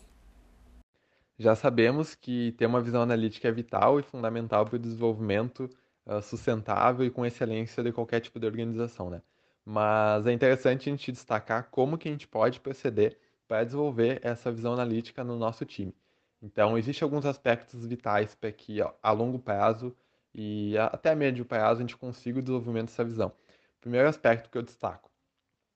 Já 1.39 1.57
sabemos 1.57 2.15
que 2.15 2.53
ter 2.53 2.67
uma 2.67 2.83
visão 2.83 3.01
analítica 3.01 3.49
é 3.49 3.53
vital 3.53 3.99
e 3.99 4.03
fundamental 4.03 4.67
para 4.67 4.77
o 4.77 4.79
desenvolvimento 4.79 5.71
uh, 6.11 6.23
sustentável 6.23 7.07
e 7.07 7.11
com 7.11 7.25
excelência 7.25 7.83
de 7.83 7.93
qualquer 7.93 8.21
tipo 8.21 8.41
de 8.41 8.47
organização, 8.47 9.09
né? 9.11 9.23
mas 9.65 10.27
é 10.27 10.33
interessante 10.33 10.89
a 10.89 10.93
gente 10.93 11.13
destacar 11.13 11.69
como 11.71 11.99
que 11.99 12.09
a 12.09 12.13
gente 12.13 12.27
pode 12.27 12.61
proceder 12.61 13.19
para 13.47 13.65
desenvolver 13.65 14.21
essa 14.23 14.51
visão 14.51 14.73
analítica 14.73 15.23
no 15.25 15.37
nosso 15.37 15.65
time. 15.65 15.95
Então, 16.43 16.79
existem 16.79 17.05
alguns 17.05 17.27
aspectos 17.27 17.87
vitais 17.87 18.35
para 18.35 18.51
que 18.51 18.79
a 19.03 19.13
longo 19.13 19.39
prazo 19.39 19.95
e 20.35 20.77
até 20.79 21.15
médio 21.15 21.45
prazo 21.45 21.81
a 21.81 21.83
gente 21.83 21.97
consiga 21.97 22.39
o 22.39 22.43
desenvolvimento 22.43 22.87
dessa 22.87 23.05
visão. 23.05 23.29
O 23.29 23.81
primeiro 23.81 24.09
aspecto 24.09 24.49
que 24.49 24.57
eu 24.57 24.63
destaco 24.63 25.11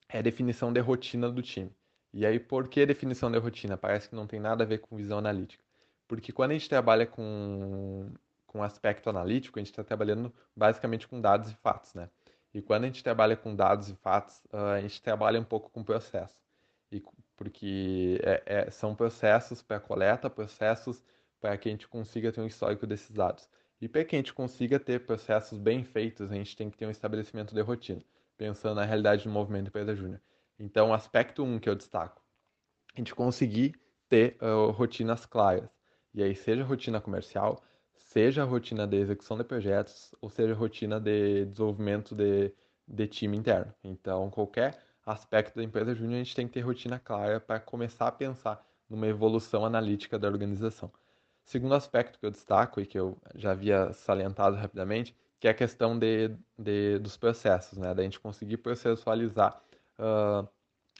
é 0.08 0.18
a 0.18 0.22
definição 0.22 0.72
de 0.72 0.80
rotina 0.80 1.30
do 1.30 1.42
time. 1.42 1.70
E 2.12 2.24
aí, 2.24 2.38
por 2.38 2.68
que 2.68 2.86
definição 2.86 3.30
de 3.30 3.38
rotina? 3.38 3.76
Parece 3.76 4.08
que 4.08 4.14
não 4.14 4.26
tem 4.26 4.38
nada 4.40 4.62
a 4.64 4.66
ver 4.66 4.78
com 4.78 4.96
visão 4.96 5.18
analítica. 5.18 5.62
Porque 6.06 6.32
quando 6.32 6.52
a 6.52 6.54
gente 6.54 6.68
trabalha 6.68 7.06
com, 7.06 8.12
com 8.54 8.62
aspecto 8.62 9.10
analítico, 9.10 9.58
a 9.58 9.60
gente 9.60 9.72
está 9.72 9.82
trabalhando 9.82 10.32
basicamente 10.56 11.08
com 11.08 11.20
dados 11.20 11.50
e 11.50 11.56
fatos, 11.56 11.92
né? 11.92 12.08
E 12.54 12.62
quando 12.62 12.84
a 12.84 12.86
gente 12.86 13.02
trabalha 13.02 13.36
com 13.36 13.52
dados 13.52 13.88
e 13.88 13.96
fatos, 13.96 14.40
a 14.52 14.80
gente 14.80 15.02
trabalha 15.02 15.40
um 15.40 15.44
pouco 15.44 15.68
com 15.70 15.82
processo. 15.82 16.36
E, 16.92 17.02
porque 17.36 18.20
é, 18.22 18.42
é, 18.46 18.70
são 18.70 18.94
processos 18.94 19.60
para 19.60 19.80
coleta, 19.80 20.30
processos 20.30 21.02
para 21.40 21.58
que 21.58 21.68
a 21.68 21.72
gente 21.72 21.88
consiga 21.88 22.30
ter 22.30 22.40
um 22.40 22.46
histórico 22.46 22.86
desses 22.86 23.10
dados. 23.10 23.48
E 23.80 23.88
para 23.88 24.04
que 24.04 24.14
a 24.14 24.18
gente 24.20 24.32
consiga 24.32 24.78
ter 24.78 25.04
processos 25.04 25.58
bem 25.58 25.82
feitos, 25.82 26.30
a 26.30 26.34
gente 26.36 26.54
tem 26.54 26.70
que 26.70 26.76
ter 26.76 26.86
um 26.86 26.92
estabelecimento 26.92 27.52
de 27.52 27.60
rotina, 27.60 28.04
pensando 28.36 28.76
na 28.76 28.84
realidade 28.84 29.24
do 29.24 29.30
movimento 29.30 29.66
empresa 29.66 29.96
júnior. 29.96 30.20
Então, 30.60 30.94
aspecto 30.94 31.42
1 31.42 31.54
um 31.54 31.58
que 31.58 31.68
eu 31.68 31.74
destaco, 31.74 32.22
a 32.94 33.00
gente 33.00 33.16
conseguir 33.16 33.74
ter 34.08 34.36
uh, 34.40 34.70
rotinas 34.70 35.26
claras. 35.26 35.68
E 36.14 36.22
aí, 36.22 36.36
seja 36.36 36.62
rotina 36.62 37.00
comercial, 37.00 37.60
seja 38.14 38.44
rotina 38.44 38.86
de 38.86 38.96
execução 38.96 39.36
de 39.36 39.42
projetos, 39.42 40.14
ou 40.20 40.30
seja 40.30 40.54
rotina 40.54 41.00
de 41.00 41.46
desenvolvimento 41.46 42.14
de, 42.14 42.52
de 42.86 43.08
time 43.08 43.36
interno. 43.36 43.74
Então, 43.82 44.30
qualquer 44.30 44.78
aspecto 45.04 45.56
da 45.56 45.64
empresa 45.64 45.94
júnior, 45.94 46.14
a 46.14 46.22
gente 46.22 46.34
tem 46.34 46.46
que 46.46 46.54
ter 46.54 46.60
rotina 46.60 46.98
clara 46.98 47.40
para 47.40 47.58
começar 47.58 48.06
a 48.06 48.12
pensar 48.12 48.64
numa 48.88 49.08
evolução 49.08 49.66
analítica 49.66 50.16
da 50.16 50.28
organização. 50.28 50.92
Segundo 51.44 51.74
aspecto 51.74 52.18
que 52.18 52.24
eu 52.24 52.30
destaco 52.30 52.80
e 52.80 52.86
que 52.86 52.98
eu 52.98 53.18
já 53.34 53.50
havia 53.50 53.92
salientado 53.92 54.56
rapidamente, 54.56 55.14
que 55.40 55.48
é 55.48 55.50
a 55.50 55.54
questão 55.54 55.98
de, 55.98 56.30
de 56.56 56.98
dos 57.00 57.16
processos, 57.16 57.76
né? 57.76 57.92
Da 57.92 58.02
gente 58.02 58.20
conseguir 58.20 58.58
processualizar 58.58 59.60
uh, 59.98 60.48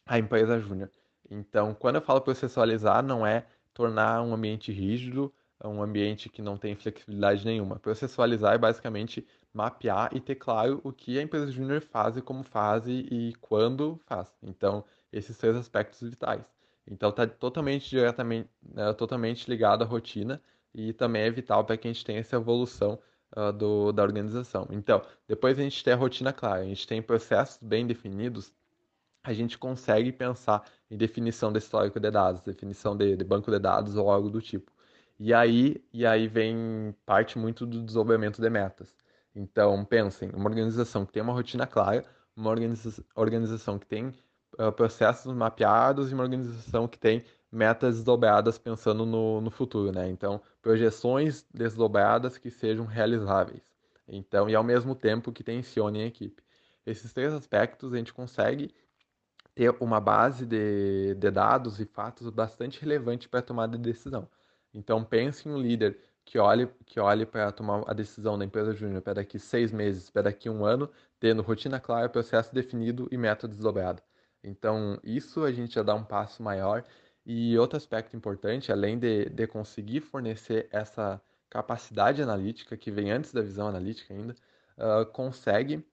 a 0.04 0.18
empresa 0.18 0.58
júnior. 0.58 0.90
Então, 1.30 1.72
quando 1.74 1.96
eu 1.96 2.02
falo 2.02 2.20
processualizar, 2.20 3.02
não 3.02 3.26
é 3.26 3.46
tornar 3.72 4.20
um 4.20 4.34
ambiente 4.34 4.70
rígido, 4.70 5.32
um 5.68 5.82
ambiente 5.82 6.28
que 6.28 6.42
não 6.42 6.56
tem 6.56 6.74
flexibilidade 6.74 7.44
nenhuma. 7.44 7.78
Processualizar 7.78 8.54
é 8.54 8.58
basicamente 8.58 9.26
mapear 9.52 10.10
e 10.14 10.20
ter 10.20 10.34
claro 10.34 10.80
o 10.84 10.92
que 10.92 11.18
a 11.18 11.22
empresa 11.22 11.50
júnior 11.50 11.80
faz 11.80 12.16
e 12.16 12.22
como 12.22 12.42
faz 12.42 12.84
e 12.86 13.32
quando 13.40 14.00
faz. 14.06 14.28
Então, 14.42 14.84
esses 15.12 15.38
três 15.38 15.56
aspectos 15.56 16.00
vitais. 16.08 16.44
Então, 16.86 17.10
está 17.10 17.26
totalmente 17.26 17.88
diretamente, 17.88 18.50
né, 18.62 18.92
totalmente 18.92 19.48
ligado 19.48 19.82
à 19.82 19.86
rotina 19.86 20.42
e 20.74 20.92
também 20.92 21.22
é 21.22 21.30
vital 21.30 21.64
para 21.64 21.76
que 21.76 21.88
a 21.88 21.92
gente 21.92 22.04
tenha 22.04 22.20
essa 22.20 22.36
evolução 22.36 22.98
uh, 23.36 23.52
do, 23.52 23.92
da 23.92 24.02
organização. 24.02 24.66
Então, 24.70 25.02
depois 25.26 25.58
a 25.58 25.62
gente 25.62 25.82
tem 25.82 25.92
a 25.92 25.96
rotina 25.96 26.32
clara, 26.32 26.62
a 26.62 26.66
gente 26.66 26.86
tem 26.86 27.00
processos 27.00 27.58
bem 27.62 27.86
definidos, 27.86 28.52
a 29.22 29.32
gente 29.32 29.56
consegue 29.56 30.12
pensar 30.12 30.64
em 30.90 30.96
definição 30.96 31.52
de 31.52 31.58
histórico 31.58 31.98
de 31.98 32.10
dados, 32.10 32.42
definição 32.42 32.96
de, 32.96 33.16
de 33.16 33.24
banco 33.24 33.50
de 33.50 33.58
dados 33.58 33.96
ou 33.96 34.10
algo 34.10 34.28
do 34.28 34.42
tipo. 34.42 34.70
E 35.18 35.32
aí, 35.32 35.82
e 35.92 36.04
aí 36.04 36.26
vem 36.28 36.94
parte 37.06 37.38
muito 37.38 37.64
do 37.66 37.82
desenvolvimento 37.82 38.40
de 38.40 38.50
metas. 38.50 38.94
Então, 39.34 39.84
pensem, 39.84 40.30
uma 40.30 40.48
organização 40.48 41.06
que 41.06 41.12
tem 41.12 41.22
uma 41.22 41.32
rotina 41.32 41.66
clara, 41.66 42.04
uma 42.36 42.50
organiza 42.50 43.04
organização 43.14 43.78
que 43.78 43.86
tem 43.86 44.12
uh, 44.58 44.72
processos 44.72 45.32
mapeados 45.34 46.10
e 46.10 46.14
uma 46.14 46.22
organização 46.22 46.88
que 46.88 46.98
tem 46.98 47.24
metas 47.50 47.96
desdobradas 47.96 48.58
pensando 48.58 49.06
no, 49.06 49.40
no 49.40 49.50
futuro, 49.50 49.92
né? 49.92 50.08
Então, 50.08 50.40
projeções 50.60 51.46
desdobradas 51.54 52.36
que 52.36 52.50
sejam 52.50 52.84
realizáveis. 52.84 53.62
Então, 54.08 54.48
e 54.50 54.54
ao 54.54 54.64
mesmo 54.64 54.94
tempo 54.94 55.32
que 55.32 55.44
tensionem 55.44 56.02
a 56.02 56.06
equipe. 56.06 56.42
Esses 56.84 57.12
três 57.12 57.32
aspectos 57.32 57.94
a 57.94 57.96
gente 57.96 58.12
consegue 58.12 58.74
ter 59.54 59.74
uma 59.80 60.00
base 60.00 60.44
de, 60.44 61.14
de 61.14 61.30
dados 61.30 61.80
e 61.80 61.86
fatos 61.86 62.28
bastante 62.30 62.80
relevante 62.80 63.28
para 63.28 63.40
tomada 63.40 63.78
de 63.78 63.84
decisão. 63.84 64.28
Então, 64.74 65.04
pense 65.04 65.48
em 65.48 65.52
um 65.52 65.58
líder 65.58 65.98
que 66.24 66.38
olhe, 66.38 66.68
que 66.86 66.98
olhe 66.98 67.24
para 67.24 67.52
tomar 67.52 67.84
a 67.88 67.92
decisão 67.92 68.38
da 68.38 68.44
empresa 68.44 68.74
júnior 68.74 69.02
para 69.02 69.14
daqui 69.14 69.38
seis 69.38 69.70
meses, 69.72 70.10
para 70.10 70.22
daqui 70.22 70.50
um 70.50 70.64
ano, 70.64 70.90
tendo 71.20 71.42
rotina 71.42 71.78
clara, 71.80 72.08
processo 72.08 72.52
definido 72.54 73.08
e 73.10 73.16
meta 73.16 73.46
desdobrada. 73.46 74.02
Então, 74.42 74.98
isso 75.02 75.44
a 75.44 75.52
gente 75.52 75.74
já 75.74 75.82
dá 75.82 75.94
um 75.94 76.04
passo 76.04 76.42
maior. 76.42 76.84
E 77.26 77.56
outro 77.58 77.76
aspecto 77.76 78.16
importante, 78.16 78.70
além 78.72 78.98
de, 78.98 79.26
de 79.30 79.46
conseguir 79.46 80.00
fornecer 80.00 80.68
essa 80.70 81.20
capacidade 81.48 82.20
analítica, 82.22 82.76
que 82.76 82.90
vem 82.90 83.10
antes 83.12 83.32
da 83.32 83.40
visão 83.40 83.68
analítica 83.68 84.12
ainda, 84.12 84.34
uh, 84.78 85.06
consegue, 85.06 85.86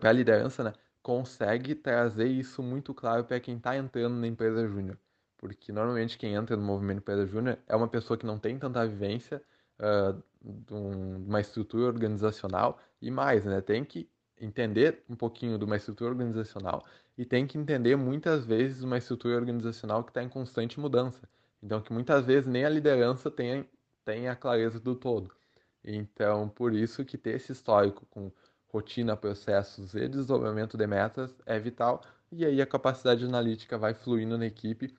para 0.00 0.10
a 0.10 0.12
liderança, 0.12 0.62
né, 0.64 0.72
consegue 1.02 1.74
trazer 1.74 2.26
isso 2.28 2.62
muito 2.62 2.94
claro 2.94 3.24
para 3.24 3.40
quem 3.40 3.56
está 3.56 3.76
entrando 3.76 4.16
na 4.16 4.26
empresa 4.26 4.66
júnior. 4.68 4.98
Porque 5.42 5.72
normalmente 5.72 6.16
quem 6.16 6.34
entra 6.34 6.56
no 6.56 6.62
movimento 6.62 6.98
empresa 6.98 7.26
júnior 7.26 7.58
é 7.66 7.74
uma 7.74 7.88
pessoa 7.88 8.16
que 8.16 8.24
não 8.24 8.38
tem 8.38 8.56
tanta 8.56 8.86
vivência 8.86 9.42
uh, 9.80 10.22
de 10.40 10.72
uma 10.72 11.40
estrutura 11.40 11.86
organizacional 11.86 12.78
e 13.00 13.10
mais, 13.10 13.44
né, 13.44 13.60
tem 13.60 13.84
que 13.84 14.08
entender 14.40 15.02
um 15.08 15.16
pouquinho 15.16 15.58
de 15.58 15.64
uma 15.64 15.76
estrutura 15.76 16.10
organizacional 16.10 16.84
e 17.18 17.24
tem 17.24 17.44
que 17.44 17.58
entender 17.58 17.96
muitas 17.96 18.46
vezes 18.46 18.84
uma 18.84 18.96
estrutura 18.96 19.34
organizacional 19.34 20.04
que 20.04 20.10
está 20.10 20.22
em 20.22 20.28
constante 20.28 20.78
mudança. 20.78 21.28
Então, 21.60 21.82
que 21.82 21.92
muitas 21.92 22.24
vezes 22.24 22.46
nem 22.46 22.64
a 22.64 22.68
liderança 22.68 23.28
tem, 23.28 23.68
tem 24.04 24.28
a 24.28 24.36
clareza 24.36 24.78
do 24.78 24.94
todo. 24.94 25.34
Então, 25.82 26.48
por 26.48 26.72
isso 26.72 27.04
que 27.04 27.18
ter 27.18 27.34
esse 27.34 27.50
histórico 27.50 28.06
com 28.06 28.30
rotina, 28.68 29.16
processos 29.16 29.92
e 29.96 30.08
desenvolvimento 30.08 30.76
de 30.76 30.86
metas 30.86 31.34
é 31.44 31.58
vital. 31.58 32.00
E 32.30 32.46
aí 32.46 32.62
a 32.62 32.66
capacidade 32.66 33.24
analítica 33.24 33.76
vai 33.76 33.92
fluindo 33.92 34.38
na 34.38 34.46
equipe, 34.46 34.94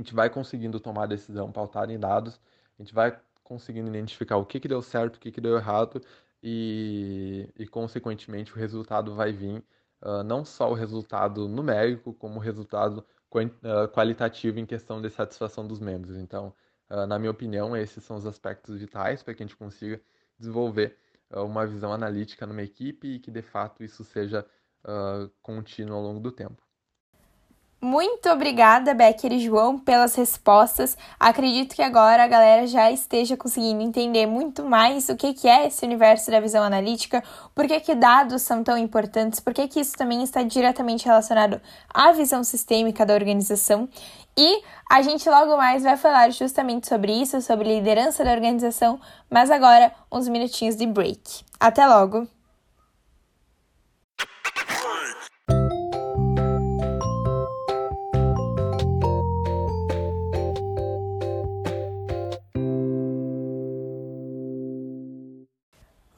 a 0.00 0.02
gente 0.02 0.14
vai 0.14 0.30
conseguindo 0.30 0.78
tomar 0.80 1.06
decisão 1.06 1.50
pautada 1.50 1.92
em 1.92 1.98
dados, 1.98 2.40
a 2.78 2.82
gente 2.82 2.94
vai 2.94 3.18
conseguindo 3.42 3.88
identificar 3.88 4.36
o 4.36 4.44
que, 4.44 4.60
que 4.60 4.68
deu 4.68 4.82
certo, 4.82 5.16
o 5.16 5.20
que, 5.20 5.30
que 5.30 5.40
deu 5.40 5.56
errado 5.56 6.02
e, 6.42 7.48
e 7.58 7.66
consequentemente, 7.66 8.52
o 8.52 8.56
resultado 8.56 9.14
vai 9.14 9.32
vir, 9.32 9.64
uh, 10.02 10.22
não 10.22 10.44
só 10.44 10.70
o 10.70 10.74
resultado 10.74 11.48
numérico, 11.48 12.14
como 12.14 12.36
o 12.36 12.38
resultado 12.40 13.04
uh, 13.34 13.88
qualitativo 13.92 14.58
em 14.58 14.66
questão 14.66 15.00
de 15.00 15.10
satisfação 15.10 15.66
dos 15.66 15.80
membros. 15.80 16.16
Então, 16.16 16.54
uh, 16.90 17.06
na 17.06 17.18
minha 17.18 17.30
opinião, 17.30 17.76
esses 17.76 18.04
são 18.04 18.16
os 18.16 18.26
aspectos 18.26 18.78
vitais 18.78 19.22
para 19.22 19.34
que 19.34 19.42
a 19.42 19.46
gente 19.46 19.56
consiga 19.56 20.00
desenvolver 20.38 20.96
uma 21.32 21.66
visão 21.66 21.92
analítica 21.92 22.46
numa 22.46 22.62
equipe 22.62 23.08
e 23.08 23.18
que, 23.18 23.32
de 23.32 23.42
fato, 23.42 23.82
isso 23.82 24.04
seja 24.04 24.46
contínuo 25.42 25.96
ao 25.96 26.02
longo 26.02 26.20
do 26.20 26.30
tempo. 26.30 26.62
Muito 27.78 28.30
obrigada, 28.30 28.94
Becker 28.94 29.32
e 29.32 29.38
João, 29.38 29.78
pelas 29.78 30.14
respostas. 30.14 30.96
Acredito 31.20 31.76
que 31.76 31.82
agora 31.82 32.24
a 32.24 32.26
galera 32.26 32.66
já 32.66 32.90
esteja 32.90 33.36
conseguindo 33.36 33.82
entender 33.82 34.26
muito 34.26 34.64
mais 34.64 35.10
o 35.10 35.16
que, 35.16 35.34
que 35.34 35.46
é 35.46 35.66
esse 35.66 35.84
universo 35.84 36.30
da 36.30 36.40
visão 36.40 36.64
analítica, 36.64 37.22
por 37.54 37.66
que, 37.66 37.78
que 37.80 37.94
dados 37.94 38.42
são 38.42 38.64
tão 38.64 38.78
importantes, 38.78 39.40
por 39.40 39.52
que, 39.52 39.68
que 39.68 39.78
isso 39.78 39.94
também 39.94 40.22
está 40.22 40.42
diretamente 40.42 41.04
relacionado 41.04 41.60
à 41.92 42.12
visão 42.12 42.42
sistêmica 42.42 43.04
da 43.04 43.14
organização. 43.14 43.88
E 44.38 44.62
a 44.90 45.02
gente 45.02 45.28
logo 45.28 45.56
mais 45.56 45.82
vai 45.82 45.98
falar 45.98 46.30
justamente 46.30 46.88
sobre 46.88 47.12
isso, 47.12 47.40
sobre 47.42 47.74
liderança 47.74 48.24
da 48.24 48.32
organização, 48.32 48.98
mas 49.30 49.50
agora 49.50 49.92
uns 50.10 50.28
minutinhos 50.28 50.76
de 50.76 50.86
break. 50.86 51.44
Até 51.60 51.86
logo! 51.86 52.35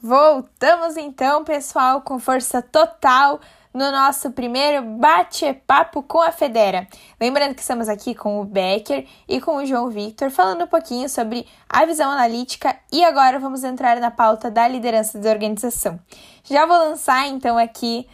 Voltamos 0.09 0.97
então, 0.97 1.45
pessoal, 1.45 2.01
com 2.01 2.19
força 2.19 2.63
total 2.63 3.39
no 3.75 3.93
nosso 3.93 4.31
primeiro 4.33 4.83
bate-papo 4.83 6.03
com 6.03 6.23
a 6.23 6.33
Federa. 6.33 6.89
Lembrando 7.21 7.55
que 7.55 7.61
estamos 7.61 7.91
aqui 7.91 8.15
com 8.15 8.41
o 8.41 8.45
Becker 8.47 9.07
e 9.29 9.39
com 9.39 9.57
o 9.59 9.67
João 9.67 9.91
Victor, 9.91 10.31
falando 10.31 10.65
um 10.65 10.67
pouquinho 10.67 11.11
sobre 11.11 11.47
a 11.69 11.85
visão 11.85 12.11
analítica 12.11 12.75
e 12.91 13.05
agora 13.05 13.39
vamos 13.39 13.63
entrar 13.65 14.01
na 14.01 14.11
pauta 14.11 14.51
da 14.51 14.67
liderança 14.67 15.19
da 15.19 15.29
organização. 15.29 16.01
Já 16.43 16.65
vou 16.65 16.79
lançar 16.79 17.29
então 17.29 17.59
aqui 17.59 18.07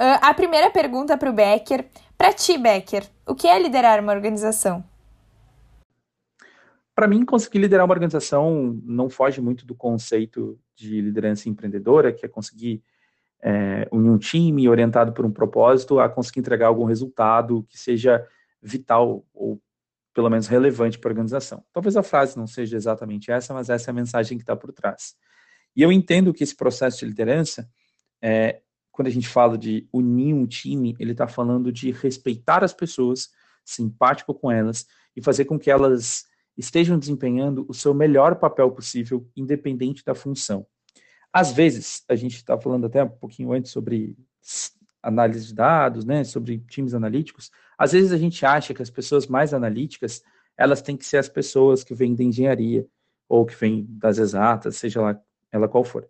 uh, 0.00 0.20
a 0.22 0.32
primeira 0.32 0.70
pergunta 0.70 1.18
para 1.18 1.28
o 1.28 1.34
Becker. 1.34 1.84
Para 2.16 2.32
ti, 2.32 2.56
Becker, 2.56 3.06
o 3.26 3.34
que 3.34 3.46
é 3.46 3.58
liderar 3.58 4.00
uma 4.00 4.14
organização? 4.14 4.82
Para 6.94 7.06
mim, 7.06 7.26
conseguir 7.26 7.58
liderar 7.58 7.84
uma 7.84 7.92
organização 7.92 8.80
não 8.84 9.10
foge 9.10 9.38
muito 9.42 9.66
do 9.66 9.74
conceito 9.74 10.58
de 10.88 11.00
liderança 11.00 11.48
empreendedora, 11.48 12.12
que 12.12 12.24
é 12.26 12.28
conseguir 12.28 12.82
é, 13.42 13.88
unir 13.90 14.10
um 14.10 14.18
time 14.18 14.68
orientado 14.68 15.12
por 15.12 15.26
um 15.26 15.30
propósito 15.30 15.98
a 15.98 16.08
conseguir 16.08 16.40
entregar 16.40 16.68
algum 16.68 16.84
resultado 16.84 17.66
que 17.68 17.78
seja 17.78 18.26
vital 18.62 19.24
ou 19.34 19.60
pelo 20.14 20.28
menos 20.28 20.46
relevante 20.46 20.98
para 20.98 21.10
a 21.10 21.12
organização. 21.12 21.64
Talvez 21.72 21.96
a 21.96 22.02
frase 22.02 22.36
não 22.36 22.46
seja 22.46 22.76
exatamente 22.76 23.30
essa, 23.30 23.54
mas 23.54 23.70
essa 23.70 23.90
é 23.90 23.92
a 23.92 23.94
mensagem 23.94 24.36
que 24.36 24.42
está 24.42 24.54
por 24.54 24.72
trás. 24.72 25.14
E 25.74 25.82
eu 25.82 25.90
entendo 25.90 26.34
que 26.34 26.44
esse 26.44 26.54
processo 26.54 26.98
de 26.98 27.06
liderança, 27.06 27.68
é, 28.20 28.60
quando 28.90 29.08
a 29.08 29.10
gente 29.10 29.26
fala 29.26 29.56
de 29.56 29.88
unir 29.92 30.34
um 30.34 30.46
time, 30.46 30.94
ele 31.00 31.12
está 31.12 31.26
falando 31.26 31.72
de 31.72 31.90
respeitar 31.90 32.62
as 32.62 32.74
pessoas, 32.74 33.30
simpático 33.64 34.34
com 34.34 34.50
elas 34.50 34.86
e 35.16 35.22
fazer 35.22 35.46
com 35.46 35.58
que 35.58 35.70
elas 35.70 36.26
estejam 36.56 36.98
desempenhando 36.98 37.64
o 37.68 37.74
seu 37.74 37.94
melhor 37.94 38.36
papel 38.36 38.70
possível, 38.70 39.26
independente 39.34 40.04
da 40.04 40.14
função. 40.14 40.66
Às 41.32 41.52
vezes, 41.52 42.04
a 42.08 42.14
gente 42.14 42.36
está 42.36 42.58
falando 42.58 42.86
até 42.86 43.02
um 43.02 43.08
pouquinho 43.08 43.52
antes 43.52 43.70
sobre 43.70 44.16
análise 45.02 45.46
de 45.46 45.54
dados, 45.54 46.04
né, 46.04 46.22
sobre 46.22 46.58
times 46.68 46.94
analíticos, 46.94 47.50
às 47.76 47.92
vezes 47.92 48.12
a 48.12 48.16
gente 48.16 48.46
acha 48.46 48.72
que 48.72 48.82
as 48.82 48.90
pessoas 48.90 49.26
mais 49.26 49.52
analíticas, 49.52 50.22
elas 50.56 50.80
têm 50.80 50.96
que 50.96 51.04
ser 51.04 51.16
as 51.16 51.28
pessoas 51.28 51.82
que 51.82 51.94
vêm 51.94 52.14
da 52.14 52.22
engenharia, 52.22 52.86
ou 53.28 53.46
que 53.46 53.56
vêm 53.56 53.86
das 53.88 54.18
exatas, 54.18 54.76
seja 54.76 55.00
lá 55.00 55.20
ela 55.50 55.66
qual 55.66 55.82
for. 55.82 56.08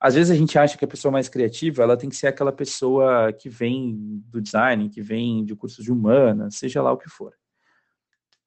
Às 0.00 0.14
vezes 0.14 0.30
a 0.30 0.34
gente 0.34 0.58
acha 0.58 0.78
que 0.78 0.84
a 0.84 0.88
pessoa 0.88 1.12
mais 1.12 1.28
criativa, 1.28 1.82
ela 1.82 1.96
tem 1.96 2.08
que 2.08 2.16
ser 2.16 2.28
aquela 2.28 2.52
pessoa 2.52 3.32
que 3.32 3.48
vem 3.48 4.22
do 4.26 4.40
design, 4.40 4.88
que 4.88 5.02
vem 5.02 5.44
de 5.44 5.54
cursos 5.54 5.84
de 5.84 5.92
humanas, 5.92 6.56
seja 6.56 6.80
lá 6.80 6.92
o 6.92 6.96
que 6.96 7.08
for. 7.08 7.34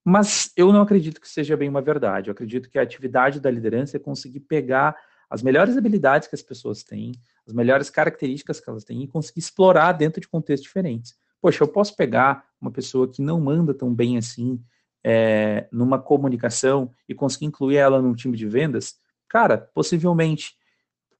Mas 0.03 0.51
eu 0.55 0.73
não 0.73 0.81
acredito 0.81 1.21
que 1.21 1.29
seja 1.29 1.55
bem 1.55 1.69
uma 1.69 1.81
verdade. 1.81 2.29
Eu 2.29 2.31
acredito 2.31 2.69
que 2.69 2.79
a 2.79 2.81
atividade 2.81 3.39
da 3.39 3.51
liderança 3.51 3.97
é 3.97 3.99
conseguir 3.99 4.39
pegar 4.39 4.95
as 5.31 5.41
melhores 5.41 5.77
habilidades 5.77 6.27
que 6.27 6.35
as 6.35 6.41
pessoas 6.41 6.83
têm, 6.83 7.13
as 7.47 7.53
melhores 7.53 7.89
características 7.89 8.59
que 8.59 8.69
elas 8.69 8.83
têm 8.83 9.01
e 9.01 9.07
conseguir 9.07 9.39
explorar 9.39 9.93
dentro 9.93 10.19
de 10.19 10.27
contextos 10.27 10.67
diferentes. 10.67 11.15
Poxa, 11.41 11.63
eu 11.63 11.67
posso 11.69 11.95
pegar 11.95 12.45
uma 12.59 12.69
pessoa 12.69 13.09
que 13.09 13.21
não 13.21 13.39
manda 13.39 13.73
tão 13.73 13.95
bem 13.95 14.17
assim 14.17 14.61
é, 15.01 15.67
numa 15.71 15.97
comunicação 15.97 16.91
e 17.07 17.15
conseguir 17.15 17.45
incluir 17.45 17.77
ela 17.77 18.01
num 18.01 18.13
time 18.13 18.35
de 18.35 18.45
vendas? 18.45 18.95
Cara, 19.29 19.57
possivelmente. 19.57 20.53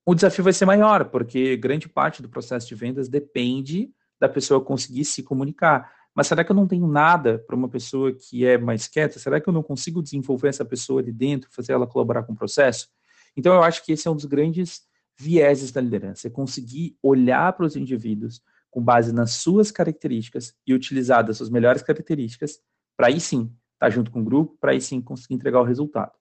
O 0.05 0.13
desafio 0.13 0.43
vai 0.43 0.51
ser 0.51 0.65
maior, 0.65 1.05
porque 1.05 1.55
grande 1.55 1.87
parte 1.87 2.21
do 2.21 2.27
processo 2.27 2.67
de 2.67 2.75
vendas 2.75 3.07
depende 3.07 3.89
da 4.19 4.27
pessoa 4.27 4.59
conseguir 4.59 5.05
se 5.05 5.23
comunicar. 5.23 5.89
Mas 6.13 6.27
será 6.27 6.43
que 6.43 6.51
eu 6.51 6.55
não 6.55 6.67
tenho 6.67 6.85
nada 6.85 7.39
para 7.47 7.55
uma 7.55 7.69
pessoa 7.69 8.11
que 8.11 8.45
é 8.45 8.57
mais 8.57 8.87
quieta? 8.87 9.17
Será 9.17 9.39
que 9.39 9.47
eu 9.47 9.53
não 9.53 9.63
consigo 9.63 10.03
desenvolver 10.03 10.49
essa 10.49 10.65
pessoa 10.65 10.99
ali 10.99 11.13
dentro, 11.13 11.49
fazer 11.49 11.71
ela 11.71 11.87
colaborar 11.87 12.23
com 12.23 12.33
o 12.33 12.35
processo? 12.35 12.89
Então, 13.35 13.53
eu 13.53 13.63
acho 13.63 13.85
que 13.85 13.91
esse 13.91 14.07
é 14.07 14.11
um 14.11 14.15
dos 14.15 14.25
grandes 14.25 14.81
vieses 15.17 15.71
da 15.71 15.79
liderança, 15.79 16.27
é 16.27 16.31
conseguir 16.31 16.97
olhar 17.01 17.53
para 17.53 17.65
os 17.65 17.75
indivíduos 17.75 18.41
com 18.69 18.81
base 18.81 19.13
nas 19.13 19.31
suas 19.31 19.69
características 19.69 20.55
e 20.65 20.73
utilizar 20.73 21.23
das 21.23 21.37
suas 21.37 21.49
melhores 21.49 21.81
características 21.81 22.59
para 22.97 23.07
aí 23.07 23.19
sim 23.19 23.43
estar 23.73 23.87
tá 23.87 23.89
junto 23.89 24.09
com 24.09 24.21
o 24.21 24.23
grupo, 24.23 24.57
para 24.59 24.71
aí 24.71 24.81
sim 24.81 25.01
conseguir 25.01 25.35
entregar 25.35 25.59
o 25.59 25.65
resultado. 25.65 26.13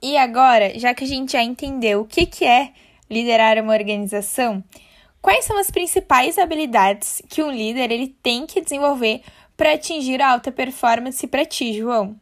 E 0.00 0.16
agora, 0.16 0.78
já 0.78 0.94
que 0.94 1.04
a 1.04 1.06
gente 1.06 1.32
já 1.32 1.42
entendeu 1.42 2.02
o 2.02 2.06
que, 2.06 2.26
que 2.26 2.44
é 2.44 2.72
liderar 3.10 3.58
uma 3.58 3.72
organização, 3.72 4.62
quais 5.20 5.44
são 5.44 5.58
as 5.58 5.70
principais 5.70 6.38
habilidades 6.38 7.22
que 7.28 7.42
um 7.42 7.50
líder 7.50 7.90
ele 7.90 8.08
tem 8.22 8.46
que 8.46 8.60
desenvolver 8.60 9.22
para 9.56 9.72
atingir 9.72 10.20
a 10.20 10.32
alta 10.32 10.52
performance 10.52 11.26
para 11.26 11.44
ti, 11.44 11.72
João? 11.72 12.14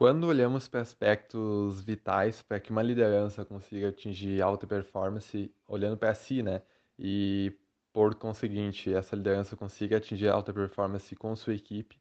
Quando 0.00 0.28
olhamos 0.28 0.66
para 0.66 0.80
aspectos 0.80 1.82
vitais 1.82 2.40
para 2.40 2.58
que 2.58 2.70
uma 2.70 2.82
liderança 2.82 3.44
consiga 3.44 3.90
atingir 3.90 4.40
alta 4.40 4.66
performance, 4.66 5.54
olhando 5.68 5.94
para 5.98 6.14
si, 6.14 6.42
né? 6.42 6.62
E 6.98 7.52
por 7.92 8.14
conseguinte, 8.14 8.94
essa 8.94 9.14
liderança 9.14 9.58
consiga 9.58 9.98
atingir 9.98 10.30
alta 10.30 10.54
performance 10.54 11.14
com 11.16 11.36
sua 11.36 11.52
equipe, 11.54 11.98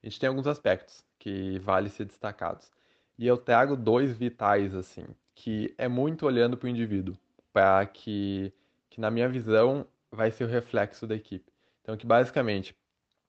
a 0.00 0.06
gente 0.06 0.20
tem 0.20 0.28
alguns 0.28 0.46
aspectos 0.46 1.04
que 1.18 1.58
vale 1.58 1.88
ser 1.88 2.04
destacados. 2.04 2.70
E 3.18 3.26
eu 3.26 3.36
trago 3.36 3.76
dois 3.76 4.16
vitais, 4.16 4.72
assim, 4.72 5.04
que 5.34 5.74
é 5.76 5.88
muito 5.88 6.26
olhando 6.26 6.56
para 6.56 6.66
o 6.66 6.70
indivíduo, 6.70 7.18
para 7.52 7.84
que, 7.84 8.52
que, 8.88 9.00
na 9.00 9.10
minha 9.10 9.28
visão, 9.28 9.84
vai 10.08 10.30
ser 10.30 10.44
o 10.44 10.46
reflexo 10.46 11.04
da 11.04 11.16
equipe. 11.16 11.52
Então, 11.82 11.96
que 11.96 12.06
basicamente 12.06 12.76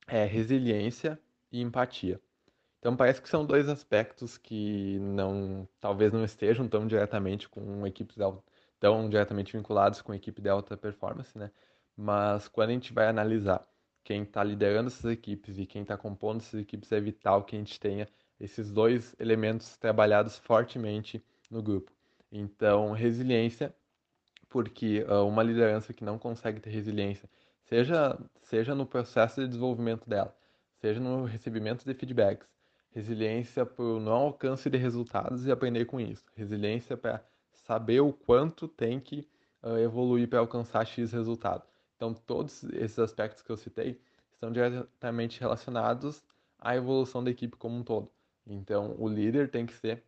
é 0.08 0.26
resiliência 0.26 1.20
e 1.52 1.60
empatia. 1.60 2.22
Então 2.82 2.96
parece 2.96 3.22
que 3.22 3.30
são 3.30 3.46
dois 3.46 3.70
aspectos 3.70 4.40
que 4.40 4.98
não, 5.00 5.68
talvez 5.80 6.12
não 6.12 6.26
estejam 6.26 6.68
tão 6.68 6.88
diretamente 6.88 7.48
com 7.48 7.86
equipes 7.86 8.18
tão 8.80 9.08
diretamente 9.08 9.56
vinculados 9.56 10.02
com 10.02 10.12
a 10.12 10.16
equipe 10.16 10.42
de 10.42 10.50
alta 10.50 10.76
performance, 10.76 11.38
né? 11.38 11.52
Mas 11.96 12.48
quando 12.48 12.72
a 12.72 12.74
gente 12.74 12.92
vai 12.92 13.08
analisar 13.08 13.64
quem 14.04 14.24
está 14.24 14.44
liderando 14.44 14.88
essas 14.88 15.12
equipes 15.12 15.60
e 15.60 15.68
quem 15.68 15.84
está 15.84 15.96
compondo 15.96 16.40
essas 16.40 16.60
equipes, 16.60 16.92
é 16.92 17.00
vital 17.00 17.44
que 17.44 17.56
a 17.56 17.60
gente 17.60 17.80
tenha 17.80 18.08
esses 18.40 18.72
dois 18.72 19.16
elementos 19.20 19.78
trabalhados 19.78 20.40
fortemente 20.40 21.24
no 21.52 21.62
grupo. 21.62 21.92
Então, 22.32 22.94
resiliência, 22.94 23.76
porque 24.50 25.04
uh, 25.04 25.28
uma 25.28 25.44
liderança 25.44 25.94
que 25.94 26.04
não 26.04 26.18
consegue 26.18 26.60
ter 26.60 26.72
resiliência, 26.72 27.30
seja, 27.66 28.18
seja 28.42 28.74
no 28.74 28.88
processo 28.88 29.42
de 29.42 29.48
desenvolvimento 29.48 30.10
dela, 30.10 30.36
seja 30.80 31.00
no 31.00 31.26
recebimento 31.26 31.86
de 31.86 31.94
feedbacks, 31.94 32.48
Resiliência 32.94 33.66
para 33.66 33.84
o 33.84 34.00
não 34.00 34.14
alcance 34.14 34.70
de 34.70 34.78
resultados 34.78 35.46
e 35.46 35.52
aprender 35.52 35.86
com 35.86 36.00
isso. 36.00 36.26
Resiliência 36.36 36.98
para 36.98 37.24
saber 37.54 38.02
o 38.02 38.12
quanto 38.12 38.68
tem 38.68 39.00
que 39.00 39.28
uh, 39.64 39.78
evoluir 39.78 40.28
para 40.28 40.40
alcançar 40.40 40.86
X 40.86 41.14
resultado. 41.14 41.64
Então, 41.96 42.14
todos 42.14 42.64
esses 42.74 43.00
aspectos 43.00 43.44
que 43.44 43.50
eu 43.50 43.56
citei 43.56 44.00
estão 44.34 44.52
diretamente 44.52 45.40
relacionados 45.40 46.22
à 46.60 46.76
evolução 46.76 47.24
da 47.24 47.32
equipe 47.32 47.56
como 47.56 47.78
um 47.78 47.84
todo. 47.84 48.12
Então, 48.46 48.96
o 48.98 49.08
líder 49.08 49.50
tem 49.50 49.66
que 49.66 49.74
ser, 49.74 50.04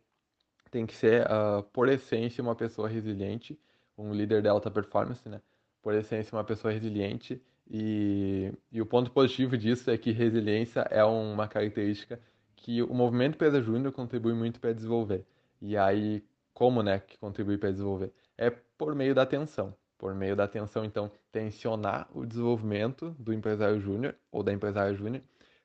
tem 0.70 0.84
que 0.84 0.94
ser 0.94 1.24
uh, 1.26 1.62
por 1.72 1.88
essência, 1.88 2.42
uma 2.42 2.54
pessoa 2.54 2.88
resiliente, 2.88 3.58
um 3.96 4.12
líder 4.12 4.42
de 4.42 4.48
alta 4.48 4.70
performance, 4.70 5.26
né? 5.28 5.40
Por 5.80 5.94
essência, 5.94 6.36
uma 6.36 6.44
pessoa 6.44 6.72
resiliente. 6.72 7.40
E, 7.70 8.52
e 8.70 8.82
o 8.82 8.86
ponto 8.86 9.10
positivo 9.10 9.56
disso 9.56 9.90
é 9.90 9.96
que 9.96 10.10
resiliência 10.10 10.80
é 10.90 11.02
uma 11.04 11.48
característica 11.48 12.20
que 12.64 12.82
o 12.82 12.94
movimento 12.94 13.34
Empresa 13.34 13.60
Júnior 13.60 13.92
contribui 13.92 14.32
muito 14.32 14.58
para 14.58 14.72
desenvolver. 14.72 15.26
E 15.60 15.76
aí, 15.76 16.24
como 16.54 16.82
né, 16.82 16.98
que 16.98 17.18
contribui 17.18 17.58
para 17.58 17.70
desenvolver? 17.70 18.10
É 18.38 18.48
por 18.48 18.94
meio 18.94 19.14
da 19.14 19.20
atenção. 19.20 19.76
Por 19.98 20.14
meio 20.14 20.34
da 20.34 20.44
atenção, 20.44 20.82
então, 20.82 21.12
tensionar 21.30 22.08
o 22.14 22.24
desenvolvimento 22.24 23.10
do 23.18 23.34
empresário 23.34 23.78
júnior 23.78 24.16
ou 24.32 24.42
da 24.42 24.50
empresária 24.50 24.94
júnior 24.94 25.22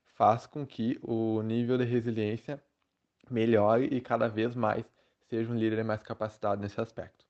faz 0.07 0.45
com 0.45 0.67
que 0.67 0.99
o 1.01 1.41
nível 1.41 1.77
de 1.77 1.85
resiliência 1.85 2.61
melhore 3.31 3.85
e 3.85 4.01
cada 4.01 4.27
vez 4.27 4.53
mais 4.53 4.83
seja 5.29 5.49
um 5.49 5.55
líder 5.55 5.85
mais 5.85 6.03
capacitado 6.03 6.61
nesse 6.61 6.81
aspecto. 6.81 7.25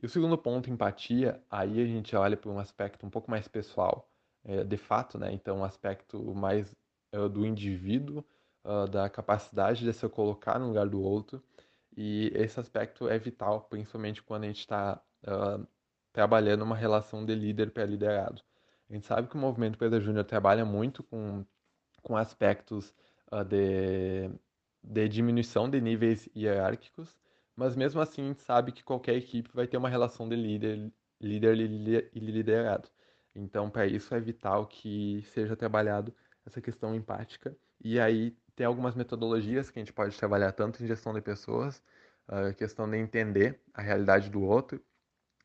E 0.00 0.06
o 0.06 0.08
segundo 0.08 0.38
ponto, 0.38 0.70
empatia, 0.70 1.42
aí 1.50 1.82
a 1.82 1.86
gente 1.86 2.14
olha 2.14 2.36
para 2.36 2.48
um 2.48 2.60
aspecto 2.60 3.04
um 3.04 3.10
pouco 3.10 3.28
mais 3.28 3.48
pessoal, 3.48 4.08
é, 4.44 4.62
de 4.62 4.76
fato, 4.76 5.18
né? 5.18 5.32
Então, 5.32 5.58
um 5.58 5.64
aspecto 5.64 6.32
mais 6.32 6.72
é, 7.10 7.28
do 7.28 7.44
indivíduo 7.44 8.24
uh, 8.64 8.86
da 8.88 9.08
capacidade 9.08 9.84
de 9.84 9.92
se 9.92 10.08
colocar 10.08 10.58
no 10.58 10.68
lugar 10.68 10.88
do 10.88 11.00
outro. 11.02 11.42
E 11.96 12.30
esse 12.34 12.58
aspecto 12.60 13.08
é 13.08 13.18
vital, 13.18 13.62
principalmente 13.62 14.22
quando 14.22 14.44
a 14.44 14.46
gente 14.46 14.60
está 14.60 15.00
uh, 15.24 15.66
trabalhando 16.12 16.62
uma 16.62 16.76
relação 16.76 17.24
de 17.24 17.34
líder 17.34 17.70
para 17.72 17.84
liderado. 17.84 18.42
A 18.88 18.94
gente 18.94 19.06
sabe 19.06 19.28
que 19.28 19.36
o 19.36 19.38
movimento 19.38 19.78
Pedro 19.78 20.00
Júnior 20.00 20.24
trabalha 20.24 20.64
muito 20.64 21.02
com, 21.02 21.44
com 22.02 22.16
aspectos 22.16 22.94
uh, 23.32 23.44
de, 23.44 24.30
de 24.82 25.08
diminuição 25.08 25.68
de 25.68 25.80
níveis 25.80 26.28
hierárquicos, 26.34 27.16
mas 27.54 27.76
mesmo 27.76 28.00
assim 28.00 28.22
a 28.22 28.26
gente 28.28 28.42
sabe 28.42 28.72
que 28.72 28.82
qualquer 28.82 29.16
equipe 29.16 29.50
vai 29.52 29.66
ter 29.66 29.76
uma 29.76 29.88
relação 29.88 30.28
de 30.28 30.36
líder, 30.36 30.92
líder 31.20 32.10
e 32.14 32.18
liderado. 32.18 32.88
Então, 33.34 33.70
para 33.70 33.86
isso 33.86 34.14
é 34.14 34.20
vital 34.20 34.66
que 34.66 35.22
seja 35.32 35.56
trabalhado 35.56 36.14
essa 36.44 36.60
questão 36.60 36.94
empática. 36.94 37.56
E 37.82 38.00
aí 38.00 38.36
tem 38.60 38.66
algumas 38.66 38.94
metodologias 38.94 39.70
que 39.70 39.78
a 39.78 39.80
gente 39.80 39.90
pode 39.90 40.14
trabalhar 40.18 40.52
tanto 40.52 40.84
em 40.84 40.86
gestão 40.86 41.14
de 41.14 41.22
pessoas, 41.22 41.82
a 42.28 42.52
questão 42.52 42.86
de 42.86 42.98
entender 42.98 43.58
a 43.72 43.80
realidade 43.80 44.28
do 44.28 44.42
outro, 44.42 44.78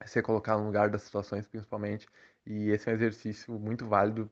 se 0.05 0.21
colocar 0.21 0.57
no 0.57 0.65
lugar 0.65 0.89
das 0.89 1.03
situações 1.03 1.47
principalmente, 1.47 2.05
e 2.45 2.71
esse 2.71 2.89
é 2.89 2.91
um 2.91 2.95
exercício 2.95 3.57
muito 3.57 3.87
válido 3.87 4.29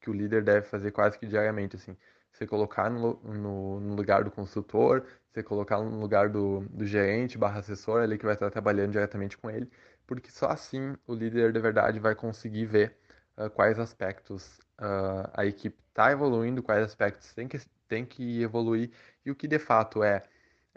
que 0.00 0.08
o 0.08 0.12
líder 0.12 0.44
deve 0.44 0.64
fazer 0.64 0.92
quase 0.92 1.18
que 1.18 1.26
diariamente, 1.26 1.74
assim, 1.74 1.96
se 2.30 2.46
colocar 2.46 2.88
no, 2.88 3.14
no, 3.24 3.80
no 3.80 3.94
lugar 3.96 4.22
do 4.22 4.30
consultor, 4.30 5.04
se 5.34 5.42
colocar 5.42 5.78
no 5.80 5.98
lugar 5.98 6.28
do, 6.28 6.60
do 6.70 6.86
gerente 6.86 7.36
barra 7.36 7.58
assessor 7.58 8.00
ali 8.00 8.16
que 8.16 8.24
vai 8.24 8.34
estar 8.34 8.48
trabalhando 8.48 8.92
diretamente 8.92 9.36
com 9.36 9.50
ele, 9.50 9.68
porque 10.06 10.30
só 10.30 10.46
assim 10.50 10.94
o 11.04 11.14
líder 11.14 11.52
de 11.52 11.58
verdade 11.58 11.98
vai 11.98 12.14
conseguir 12.14 12.66
ver 12.66 12.96
uh, 13.36 13.50
quais 13.50 13.76
aspectos 13.80 14.60
uh, 14.78 15.28
a 15.34 15.44
equipe 15.44 15.76
está 15.88 16.12
evoluindo, 16.12 16.62
quais 16.62 16.84
aspectos 16.84 17.34
tem 17.34 17.48
que 17.48 17.58
tem 17.90 18.06
que 18.06 18.40
evoluir 18.42 18.90
e 19.26 19.30
o 19.30 19.34
que 19.34 19.48
de 19.48 19.58
fato 19.58 20.02
é, 20.02 20.22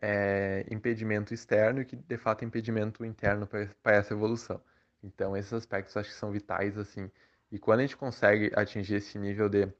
é 0.01 0.65
impedimento 0.71 1.33
externo 1.33 1.81
e 1.81 1.85
que 1.85 1.95
de 1.95 2.17
fato 2.17 2.43
é 2.43 2.47
impedimento 2.47 3.05
interno 3.05 3.47
para 3.47 3.95
essa 3.95 4.13
evolução. 4.13 4.61
Então 5.03 5.37
esses 5.37 5.53
aspectos 5.53 5.95
acho 5.95 6.09
que 6.09 6.15
são 6.15 6.31
vitais 6.31 6.77
assim. 6.77 7.09
E 7.51 7.59
quando 7.59 7.79
a 7.79 7.83
gente 7.83 7.95
consegue 7.97 8.51
atingir 8.55 8.95
esse 8.95 9.17
nível 9.19 9.47
de 9.47 9.71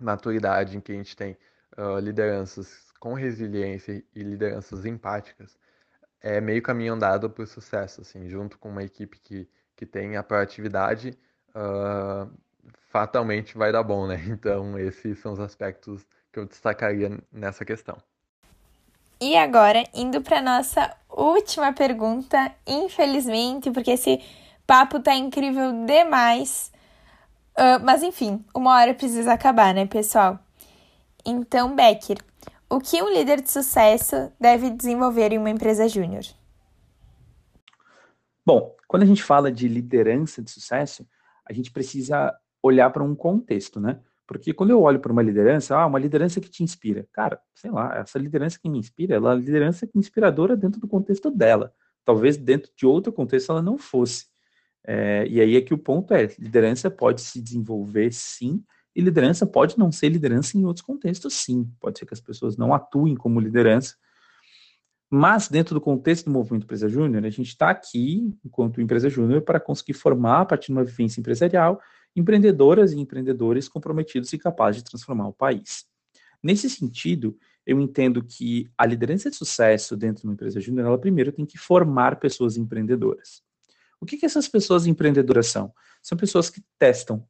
maturidade 0.00 0.76
em 0.76 0.80
que 0.80 0.92
a 0.92 0.94
gente 0.94 1.14
tem 1.14 1.36
uh, 1.76 1.98
lideranças 1.98 2.90
com 2.98 3.14
resiliência 3.14 4.02
e 4.14 4.22
lideranças 4.22 4.86
empáticas, 4.86 5.58
é 6.20 6.40
meio 6.40 6.62
caminho 6.62 6.94
andado 6.94 7.28
para 7.28 7.42
o 7.42 7.46
sucesso, 7.46 8.00
assim, 8.00 8.28
junto 8.28 8.58
com 8.58 8.70
uma 8.70 8.84
equipe 8.84 9.18
que, 9.18 9.48
que 9.76 9.84
tem 9.84 10.16
a 10.16 10.22
proatividade, 10.22 11.18
uh, 11.50 12.32
fatalmente 12.90 13.58
vai 13.58 13.72
dar 13.72 13.82
bom, 13.82 14.06
né? 14.06 14.16
Então, 14.28 14.78
esses 14.78 15.18
são 15.18 15.32
os 15.32 15.40
aspectos 15.40 16.06
que 16.32 16.38
eu 16.38 16.46
destacaria 16.46 17.18
nessa 17.30 17.64
questão. 17.64 17.96
E 19.20 19.36
agora, 19.36 19.84
indo 19.94 20.20
para 20.20 20.40
nossa 20.40 20.96
última 21.08 21.72
pergunta, 21.72 22.52
infelizmente, 22.66 23.70
porque 23.70 23.92
esse 23.92 24.20
papo 24.66 24.98
tá 24.98 25.14
incrível 25.14 25.86
demais. 25.86 26.72
Uh, 27.52 27.84
mas 27.84 28.02
enfim, 28.02 28.44
uma 28.54 28.74
hora 28.74 28.94
precisa 28.94 29.32
acabar, 29.32 29.74
né, 29.74 29.86
pessoal? 29.86 30.40
Então, 31.24 31.76
Becker, 31.76 32.18
o 32.68 32.80
que 32.80 33.02
um 33.02 33.12
líder 33.12 33.40
de 33.40 33.50
sucesso 33.50 34.32
deve 34.40 34.70
desenvolver 34.70 35.32
em 35.32 35.38
uma 35.38 35.50
empresa 35.50 35.88
júnior? 35.88 36.24
Bom, 38.44 38.74
quando 38.88 39.04
a 39.04 39.06
gente 39.06 39.22
fala 39.22 39.52
de 39.52 39.68
liderança 39.68 40.42
de 40.42 40.50
sucesso, 40.50 41.06
a 41.48 41.52
gente 41.52 41.70
precisa 41.70 42.34
olhar 42.62 42.90
para 42.90 43.04
um 43.04 43.14
contexto, 43.14 43.78
né? 43.78 44.00
Porque 44.32 44.54
quando 44.54 44.70
eu 44.70 44.80
olho 44.80 44.98
para 44.98 45.12
uma 45.12 45.22
liderança, 45.22 45.76
ah, 45.76 45.86
uma 45.86 45.98
liderança 45.98 46.40
que 46.40 46.48
te 46.48 46.62
inspira. 46.62 47.06
Cara, 47.12 47.38
sei 47.54 47.70
lá, 47.70 47.98
essa 47.98 48.18
liderança 48.18 48.58
que 48.58 48.68
me 48.68 48.78
inspira, 48.78 49.16
ela 49.16 49.32
é 49.32 49.34
uma 49.34 49.40
liderança 49.40 49.86
inspiradora 49.94 50.56
dentro 50.56 50.80
do 50.80 50.88
contexto 50.88 51.30
dela. 51.30 51.72
Talvez 52.02 52.38
dentro 52.38 52.72
de 52.74 52.86
outro 52.86 53.12
contexto 53.12 53.52
ela 53.52 53.60
não 53.60 53.76
fosse. 53.76 54.26
É, 54.84 55.26
e 55.28 55.38
aí 55.38 55.54
é 55.54 55.60
que 55.60 55.74
o 55.74 55.78
ponto 55.78 56.14
é, 56.14 56.28
liderança 56.38 56.90
pode 56.90 57.20
se 57.20 57.40
desenvolver 57.42 58.10
sim, 58.12 58.64
e 58.96 59.00
liderança 59.02 59.46
pode 59.46 59.78
não 59.78 59.92
ser 59.92 60.08
liderança 60.08 60.56
em 60.56 60.64
outros 60.64 60.84
contextos, 60.84 61.34
sim. 61.34 61.70
Pode 61.78 61.98
ser 61.98 62.06
que 62.06 62.14
as 62.14 62.20
pessoas 62.20 62.56
não 62.56 62.72
atuem 62.72 63.14
como 63.14 63.38
liderança. 63.38 63.96
Mas, 65.10 65.46
dentro 65.46 65.74
do 65.74 65.80
contexto 65.80 66.24
do 66.24 66.30
movimento 66.30 66.64
Empresa 66.64 66.88
Júnior, 66.88 67.24
a 67.24 67.30
gente 67.30 67.48
está 67.48 67.68
aqui, 67.68 68.34
enquanto 68.42 68.80
empresa 68.80 69.10
júnior, 69.10 69.42
para 69.42 69.60
conseguir 69.60 69.92
formar, 69.92 70.40
a 70.40 70.44
partir 70.46 70.68
de 70.68 70.72
uma 70.72 70.84
vivência 70.84 71.20
empresarial, 71.20 71.78
empreendedoras 72.14 72.92
e 72.92 72.98
empreendedores 72.98 73.68
comprometidos 73.68 74.32
e 74.32 74.38
capazes 74.38 74.82
de 74.82 74.90
transformar 74.90 75.28
o 75.28 75.32
país. 75.32 75.84
Nesse 76.42 76.68
sentido, 76.68 77.36
eu 77.64 77.80
entendo 77.80 78.22
que 78.22 78.70
a 78.76 78.84
liderança 78.84 79.30
de 79.30 79.36
sucesso 79.36 79.96
dentro 79.96 80.22
de 80.22 80.26
uma 80.26 80.34
empresa 80.34 80.60
júnior, 80.60 80.86
ela 80.86 80.98
primeiro 80.98 81.30
tem 81.32 81.46
que 81.46 81.56
formar 81.56 82.18
pessoas 82.18 82.56
empreendedoras. 82.56 83.42
O 84.00 84.04
que, 84.04 84.16
que 84.16 84.26
essas 84.26 84.48
pessoas 84.48 84.86
empreendedoras 84.86 85.46
são? 85.46 85.72
São 86.02 86.18
pessoas 86.18 86.50
que 86.50 86.60
testam, 86.78 87.24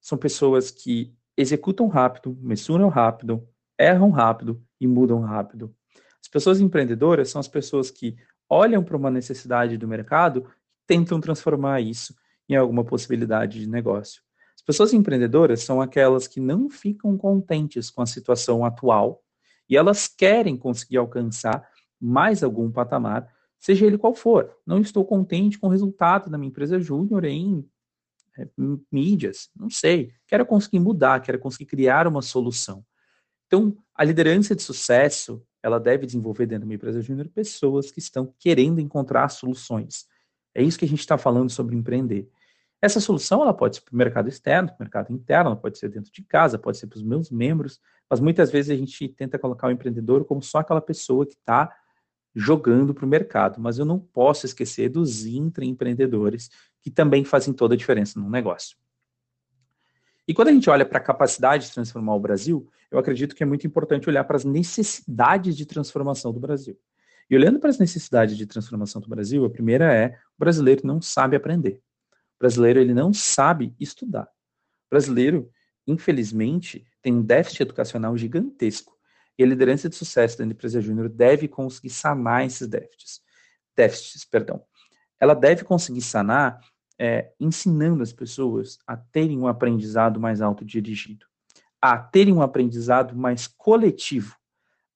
são 0.00 0.18
pessoas 0.18 0.70
que 0.70 1.14
executam 1.36 1.88
rápido, 1.88 2.36
mensuram 2.40 2.88
rápido, 2.88 3.48
erram 3.78 4.10
rápido 4.10 4.62
e 4.78 4.86
mudam 4.86 5.20
rápido. 5.20 5.74
As 6.20 6.28
pessoas 6.28 6.60
empreendedoras 6.60 7.30
são 7.30 7.40
as 7.40 7.48
pessoas 7.48 7.90
que 7.90 8.16
olham 8.48 8.84
para 8.84 8.96
uma 8.96 9.10
necessidade 9.10 9.78
do 9.78 9.88
mercado 9.88 10.46
tentam 10.86 11.20
transformar 11.20 11.80
isso 11.80 12.14
em 12.48 12.56
alguma 12.56 12.84
possibilidade 12.84 13.60
de 13.60 13.68
negócio. 13.68 14.22
As 14.68 14.74
pessoas 14.74 14.92
empreendedoras 14.92 15.62
são 15.62 15.80
aquelas 15.80 16.28
que 16.28 16.40
não 16.40 16.68
ficam 16.68 17.16
contentes 17.16 17.88
com 17.88 18.02
a 18.02 18.06
situação 18.06 18.66
atual 18.66 19.24
e 19.66 19.78
elas 19.78 20.06
querem 20.06 20.58
conseguir 20.58 20.98
alcançar 20.98 21.66
mais 21.98 22.42
algum 22.42 22.70
patamar, 22.70 23.26
seja 23.58 23.86
ele 23.86 23.96
qual 23.96 24.14
for. 24.14 24.54
Não 24.66 24.78
estou 24.78 25.06
contente 25.06 25.58
com 25.58 25.68
o 25.68 25.70
resultado 25.70 26.28
da 26.28 26.36
minha 26.36 26.50
empresa 26.50 26.78
júnior 26.78 27.24
em 27.24 27.66
é, 28.36 28.46
mídias, 28.92 29.48
não 29.56 29.70
sei. 29.70 30.12
Quero 30.26 30.44
conseguir 30.44 30.80
mudar, 30.80 31.22
quero 31.22 31.38
conseguir 31.38 31.64
criar 31.64 32.06
uma 32.06 32.20
solução. 32.20 32.84
Então, 33.46 33.74
a 33.94 34.04
liderança 34.04 34.54
de 34.54 34.62
sucesso, 34.62 35.42
ela 35.62 35.80
deve 35.80 36.04
desenvolver 36.04 36.44
dentro 36.44 36.66
de 36.66 36.70
uma 36.70 36.74
empresa 36.74 37.00
júnior 37.00 37.30
pessoas 37.30 37.90
que 37.90 38.00
estão 38.00 38.34
querendo 38.38 38.82
encontrar 38.82 39.30
soluções. 39.30 40.06
É 40.54 40.62
isso 40.62 40.78
que 40.78 40.84
a 40.84 40.88
gente 40.88 41.00
está 41.00 41.16
falando 41.16 41.48
sobre 41.48 41.74
empreender. 41.74 42.28
Essa 42.80 43.00
solução 43.00 43.42
ela 43.42 43.52
pode 43.52 43.76
ser 43.76 43.82
para 43.82 43.94
o 43.94 43.96
mercado 43.96 44.28
externo, 44.28 44.68
para 44.68 44.76
o 44.76 44.82
mercado 44.82 45.12
interno, 45.12 45.56
pode 45.56 45.78
ser 45.78 45.88
dentro 45.88 46.12
de 46.12 46.22
casa, 46.22 46.58
pode 46.58 46.78
ser 46.78 46.86
para 46.86 46.96
os 46.96 47.02
meus 47.02 47.30
membros, 47.30 47.80
mas 48.08 48.20
muitas 48.20 48.50
vezes 48.50 48.70
a 48.70 48.76
gente 48.76 49.08
tenta 49.08 49.38
colocar 49.38 49.66
o 49.66 49.70
empreendedor 49.70 50.24
como 50.24 50.42
só 50.42 50.58
aquela 50.58 50.80
pessoa 50.80 51.26
que 51.26 51.34
está 51.34 51.74
jogando 52.34 52.94
para 52.94 53.04
o 53.04 53.08
mercado. 53.08 53.60
Mas 53.60 53.78
eu 53.78 53.84
não 53.84 53.98
posso 53.98 54.46
esquecer 54.46 54.88
dos 54.88 55.26
intraempreendedores 55.26 56.50
que 56.80 56.90
também 56.90 57.24
fazem 57.24 57.52
toda 57.52 57.74
a 57.74 57.76
diferença 57.76 58.18
no 58.18 58.30
negócio. 58.30 58.76
E 60.26 60.32
quando 60.32 60.48
a 60.48 60.52
gente 60.52 60.70
olha 60.70 60.86
para 60.86 60.98
a 60.98 61.02
capacidade 61.02 61.66
de 61.66 61.72
transformar 61.72 62.14
o 62.14 62.20
Brasil, 62.20 62.70
eu 62.90 62.98
acredito 62.98 63.34
que 63.34 63.42
é 63.42 63.46
muito 63.46 63.66
importante 63.66 64.08
olhar 64.08 64.24
para 64.24 64.36
as 64.36 64.44
necessidades 64.44 65.56
de 65.56 65.66
transformação 65.66 66.32
do 66.32 66.38
Brasil. 66.38 66.78
E 67.28 67.36
olhando 67.36 67.58
para 67.58 67.70
as 67.70 67.78
necessidades 67.78 68.36
de 68.36 68.46
transformação 68.46 69.00
do 69.00 69.08
Brasil, 69.08 69.44
a 69.44 69.50
primeira 69.50 69.92
é 69.92 70.18
o 70.36 70.38
brasileiro 70.38 70.86
não 70.86 71.02
sabe 71.02 71.36
aprender. 71.36 71.82
Brasileiro 72.38 72.80
ele 72.80 72.94
não 72.94 73.12
sabe 73.12 73.74
estudar. 73.78 74.24
O 74.24 74.90
brasileiro, 74.90 75.50
infelizmente, 75.86 76.86
tem 77.02 77.12
um 77.12 77.22
déficit 77.22 77.62
educacional 77.62 78.16
gigantesco. 78.16 78.96
E 79.38 79.42
a 79.42 79.46
liderança 79.46 79.88
de 79.88 79.96
sucesso 79.96 80.38
da 80.38 80.44
empresa 80.44 80.80
júnior 80.80 81.08
deve 81.08 81.46
conseguir 81.46 81.90
sanar 81.90 82.44
esses 82.44 82.66
déficits. 82.66 83.20
Déficits, 83.76 84.24
perdão. 84.24 84.62
Ela 85.20 85.34
deve 85.34 85.64
conseguir 85.64 86.00
sanar 86.00 86.60
é, 86.98 87.32
ensinando 87.38 88.02
as 88.02 88.12
pessoas 88.12 88.78
a 88.86 88.96
terem 88.96 89.38
um 89.38 89.46
aprendizado 89.46 90.18
mais 90.18 90.40
autodirigido, 90.40 91.26
a 91.80 91.96
terem 91.96 92.34
um 92.34 92.42
aprendizado 92.42 93.14
mais 93.16 93.46
coletivo, 93.46 94.36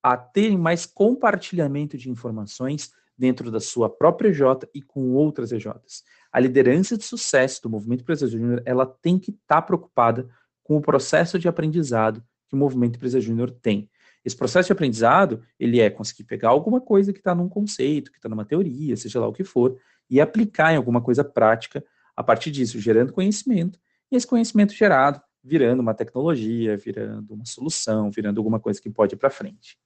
a 0.01 0.17
terem 0.17 0.57
mais 0.57 0.85
compartilhamento 0.85 1.97
de 1.97 2.09
informações 2.09 2.91
dentro 3.17 3.49
da 3.49 3.61
sua 3.61 3.89
própria 3.89 4.33
J 4.33 4.67
e 4.73 4.81
com 4.81 5.11
outras 5.13 5.51
EJs. 5.53 6.03
A 6.33 6.39
liderança 6.39 6.97
de 6.97 7.03
sucesso 7.03 7.61
do 7.61 7.69
movimento 7.69 8.01
Empresa 8.01 8.27
Júnior, 8.27 8.63
ela 8.65 8.87
tem 8.87 9.19
que 9.19 9.29
estar 9.29 9.57
tá 9.57 9.61
preocupada 9.61 10.27
com 10.63 10.75
o 10.75 10.81
processo 10.81 11.37
de 11.37 11.47
aprendizado 11.47 12.23
que 12.49 12.55
o 12.55 12.57
movimento 12.57 12.95
Empresa 12.95 13.21
Júnior 13.21 13.51
tem. 13.51 13.87
Esse 14.25 14.35
processo 14.35 14.67
de 14.67 14.73
aprendizado, 14.73 15.43
ele 15.59 15.79
é 15.79 15.91
conseguir 15.91 16.23
pegar 16.23 16.49
alguma 16.49 16.81
coisa 16.81 17.13
que 17.13 17.19
está 17.19 17.35
num 17.35 17.47
conceito, 17.47 18.11
que 18.11 18.17
está 18.17 18.27
numa 18.27 18.45
teoria, 18.45 18.97
seja 18.97 19.19
lá 19.19 19.27
o 19.27 19.33
que 19.33 19.43
for, 19.43 19.77
e 20.09 20.19
aplicar 20.19 20.73
em 20.73 20.77
alguma 20.77 21.01
coisa 21.01 21.23
prática 21.23 21.83
a 22.15 22.23
partir 22.23 22.49
disso, 22.49 22.79
gerando 22.79 23.13
conhecimento, 23.13 23.79
e 24.11 24.15
esse 24.15 24.25
conhecimento 24.25 24.73
gerado 24.73 25.21
virando 25.43 25.81
uma 25.81 25.93
tecnologia, 25.93 26.77
virando 26.77 27.33
uma 27.33 27.45
solução, 27.45 28.09
virando 28.09 28.39
alguma 28.39 28.59
coisa 28.59 28.81
que 28.81 28.89
pode 28.89 29.13
ir 29.13 29.17
para 29.17 29.29
frente. 29.29 29.77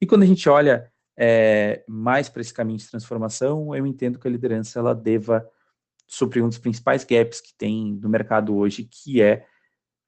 E 0.00 0.06
quando 0.06 0.22
a 0.24 0.26
gente 0.26 0.46
olha 0.48 0.92
é, 1.16 1.82
mais 1.88 2.28
para 2.28 2.42
esse 2.42 2.52
caminho 2.52 2.78
de 2.78 2.90
transformação, 2.90 3.74
eu 3.74 3.86
entendo 3.86 4.18
que 4.18 4.28
a 4.28 4.30
liderança 4.30 4.78
ela 4.78 4.94
deva 4.94 5.48
suprir 6.06 6.44
um 6.44 6.48
dos 6.48 6.58
principais 6.58 7.04
gaps 7.04 7.40
que 7.40 7.54
tem 7.56 7.98
no 8.00 8.08
mercado 8.08 8.56
hoje, 8.56 8.84
que 8.84 9.20
é 9.20 9.46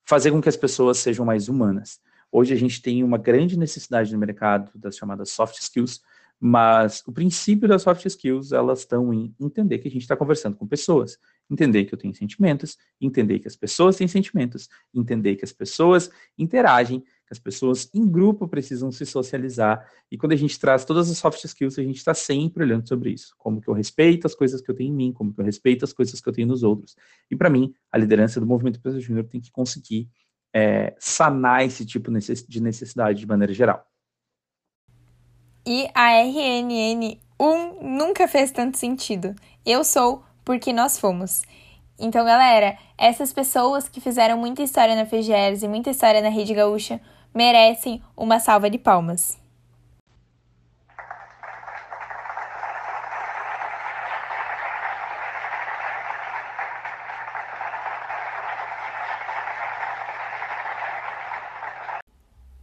fazer 0.04 0.30
com 0.30 0.40
que 0.40 0.48
as 0.48 0.56
pessoas 0.56 0.98
sejam 0.98 1.24
mais 1.24 1.48
humanas. 1.48 2.00
Hoje 2.30 2.52
a 2.52 2.56
gente 2.56 2.82
tem 2.82 3.02
uma 3.02 3.18
grande 3.18 3.59
necessidade 3.59 4.12
no 4.12 4.18
mercado 4.18 4.70
das 4.74 4.96
chamadas 4.96 5.30
soft 5.30 5.59
skills, 5.59 6.00
mas 6.38 7.02
o 7.06 7.12
princípio 7.12 7.66
das 7.66 7.82
soft 7.82 8.04
skills, 8.04 8.52
elas 8.52 8.80
estão 8.80 9.12
em 9.12 9.35
entender 9.40 9.78
que 9.78 9.88
a 9.88 9.90
gente 9.90 10.02
está 10.02 10.16
conversando 10.16 10.56
com 10.56 10.66
pessoas, 10.66 11.18
entender 11.50 11.85
que 11.87 11.94
eu 11.94 11.98
tenho 11.98 12.14
sentimentos, 12.14 12.76
entender 13.00 13.38
que 13.38 13.48
as 13.48 13.56
pessoas 13.56 13.96
têm 13.96 14.06
sentimentos, 14.06 14.68
entender 14.94 15.37
que 15.37 15.44
as 15.44 15.52
pessoas 15.52 16.11
interagem, 16.37 17.02
que 17.26 17.32
as 17.32 17.38
pessoas 17.38 17.90
em 17.92 18.06
grupo 18.06 18.46
precisam 18.46 18.92
se 18.92 19.04
socializar. 19.04 19.84
E 20.10 20.16
quando 20.16 20.32
a 20.32 20.36
gente 20.36 20.58
traz 20.58 20.84
todas 20.84 21.10
as 21.10 21.18
soft 21.18 21.42
skills, 21.44 21.78
a 21.78 21.82
gente 21.82 21.96
está 21.96 22.14
sempre 22.14 22.62
olhando 22.62 22.86
sobre 22.86 23.10
isso. 23.10 23.34
Como 23.36 23.60
que 23.60 23.68
eu 23.68 23.74
respeito 23.74 24.26
as 24.26 24.34
coisas 24.34 24.60
que 24.60 24.70
eu 24.70 24.74
tenho 24.74 24.92
em 24.92 24.96
mim, 24.96 25.12
como 25.12 25.34
que 25.34 25.40
eu 25.40 25.44
respeito 25.44 25.84
as 25.84 25.92
coisas 25.92 26.20
que 26.20 26.28
eu 26.28 26.32
tenho 26.32 26.46
nos 26.46 26.62
outros. 26.62 26.96
E 27.30 27.34
para 27.34 27.50
mim, 27.50 27.74
a 27.90 27.98
liderança 27.98 28.38
do 28.38 28.46
movimento 28.46 28.78
Empresa 28.78 29.00
Júnior 29.00 29.24
tem 29.24 29.40
que 29.40 29.50
conseguir 29.50 30.08
é, 30.54 30.94
sanar 30.98 31.64
esse 31.64 31.84
tipo 31.84 32.10
de 32.10 32.62
necessidade 32.62 33.18
de 33.18 33.26
maneira 33.26 33.52
geral. 33.52 33.84
E 35.66 35.88
a 35.92 36.10
RNN1 36.22 37.18
nunca 37.82 38.28
fez 38.28 38.52
tanto 38.52 38.78
sentido. 38.78 39.34
Eu 39.64 39.82
sou 39.82 40.22
porque 40.44 40.72
nós 40.72 40.96
fomos. 40.96 41.42
Então, 41.98 42.24
galera, 42.24 42.78
essas 42.96 43.32
pessoas 43.32 43.88
que 43.88 44.00
fizeram 44.00 44.38
muita 44.38 44.62
história 44.62 44.94
na 44.94 45.06
FGERS 45.06 45.62
e 45.62 45.68
muita 45.68 45.90
história 45.90 46.20
na 46.20 46.28
Rede 46.28 46.54
Gaúcha 46.54 47.00
merecem 47.37 48.03
uma 48.16 48.40
salva 48.40 48.70
de 48.70 48.79
palmas. 48.79 49.38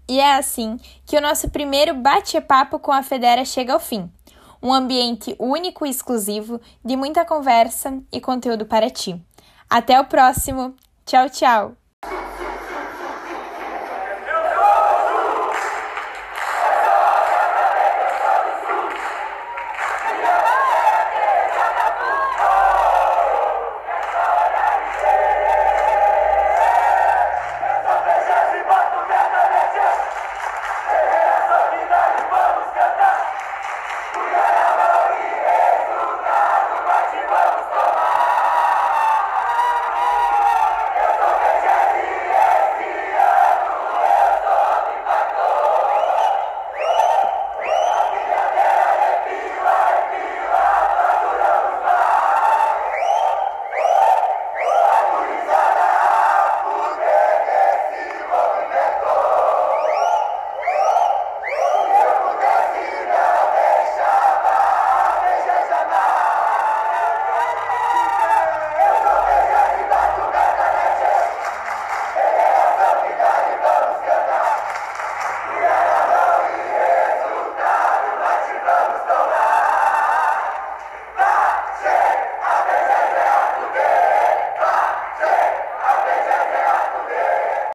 E 0.10 0.20
é 0.20 0.36
assim 0.36 0.78
que 1.06 1.18
o 1.18 1.22
nosso 1.22 1.50
primeiro 1.50 1.94
bate-papo 1.94 2.80
com 2.80 2.92
a 2.92 3.04
Federa 3.04 3.46
chega 3.46 3.74
ao 3.74 3.80
fim. 3.80 4.12
Um 4.62 4.74
ambiente 4.74 5.36
único 5.40 5.86
e 5.86 5.90
exclusivo, 5.90 6.60
de 6.84 6.96
muita 6.96 7.26
conversa 7.26 8.02
e 8.12 8.20
conteúdo 8.20 8.66
para 8.66 8.90
ti. 8.90 9.22
Até 9.70 10.00
o 10.00 10.06
próximo. 10.06 10.76
Tchau, 11.06 11.30
tchau! 11.30 11.83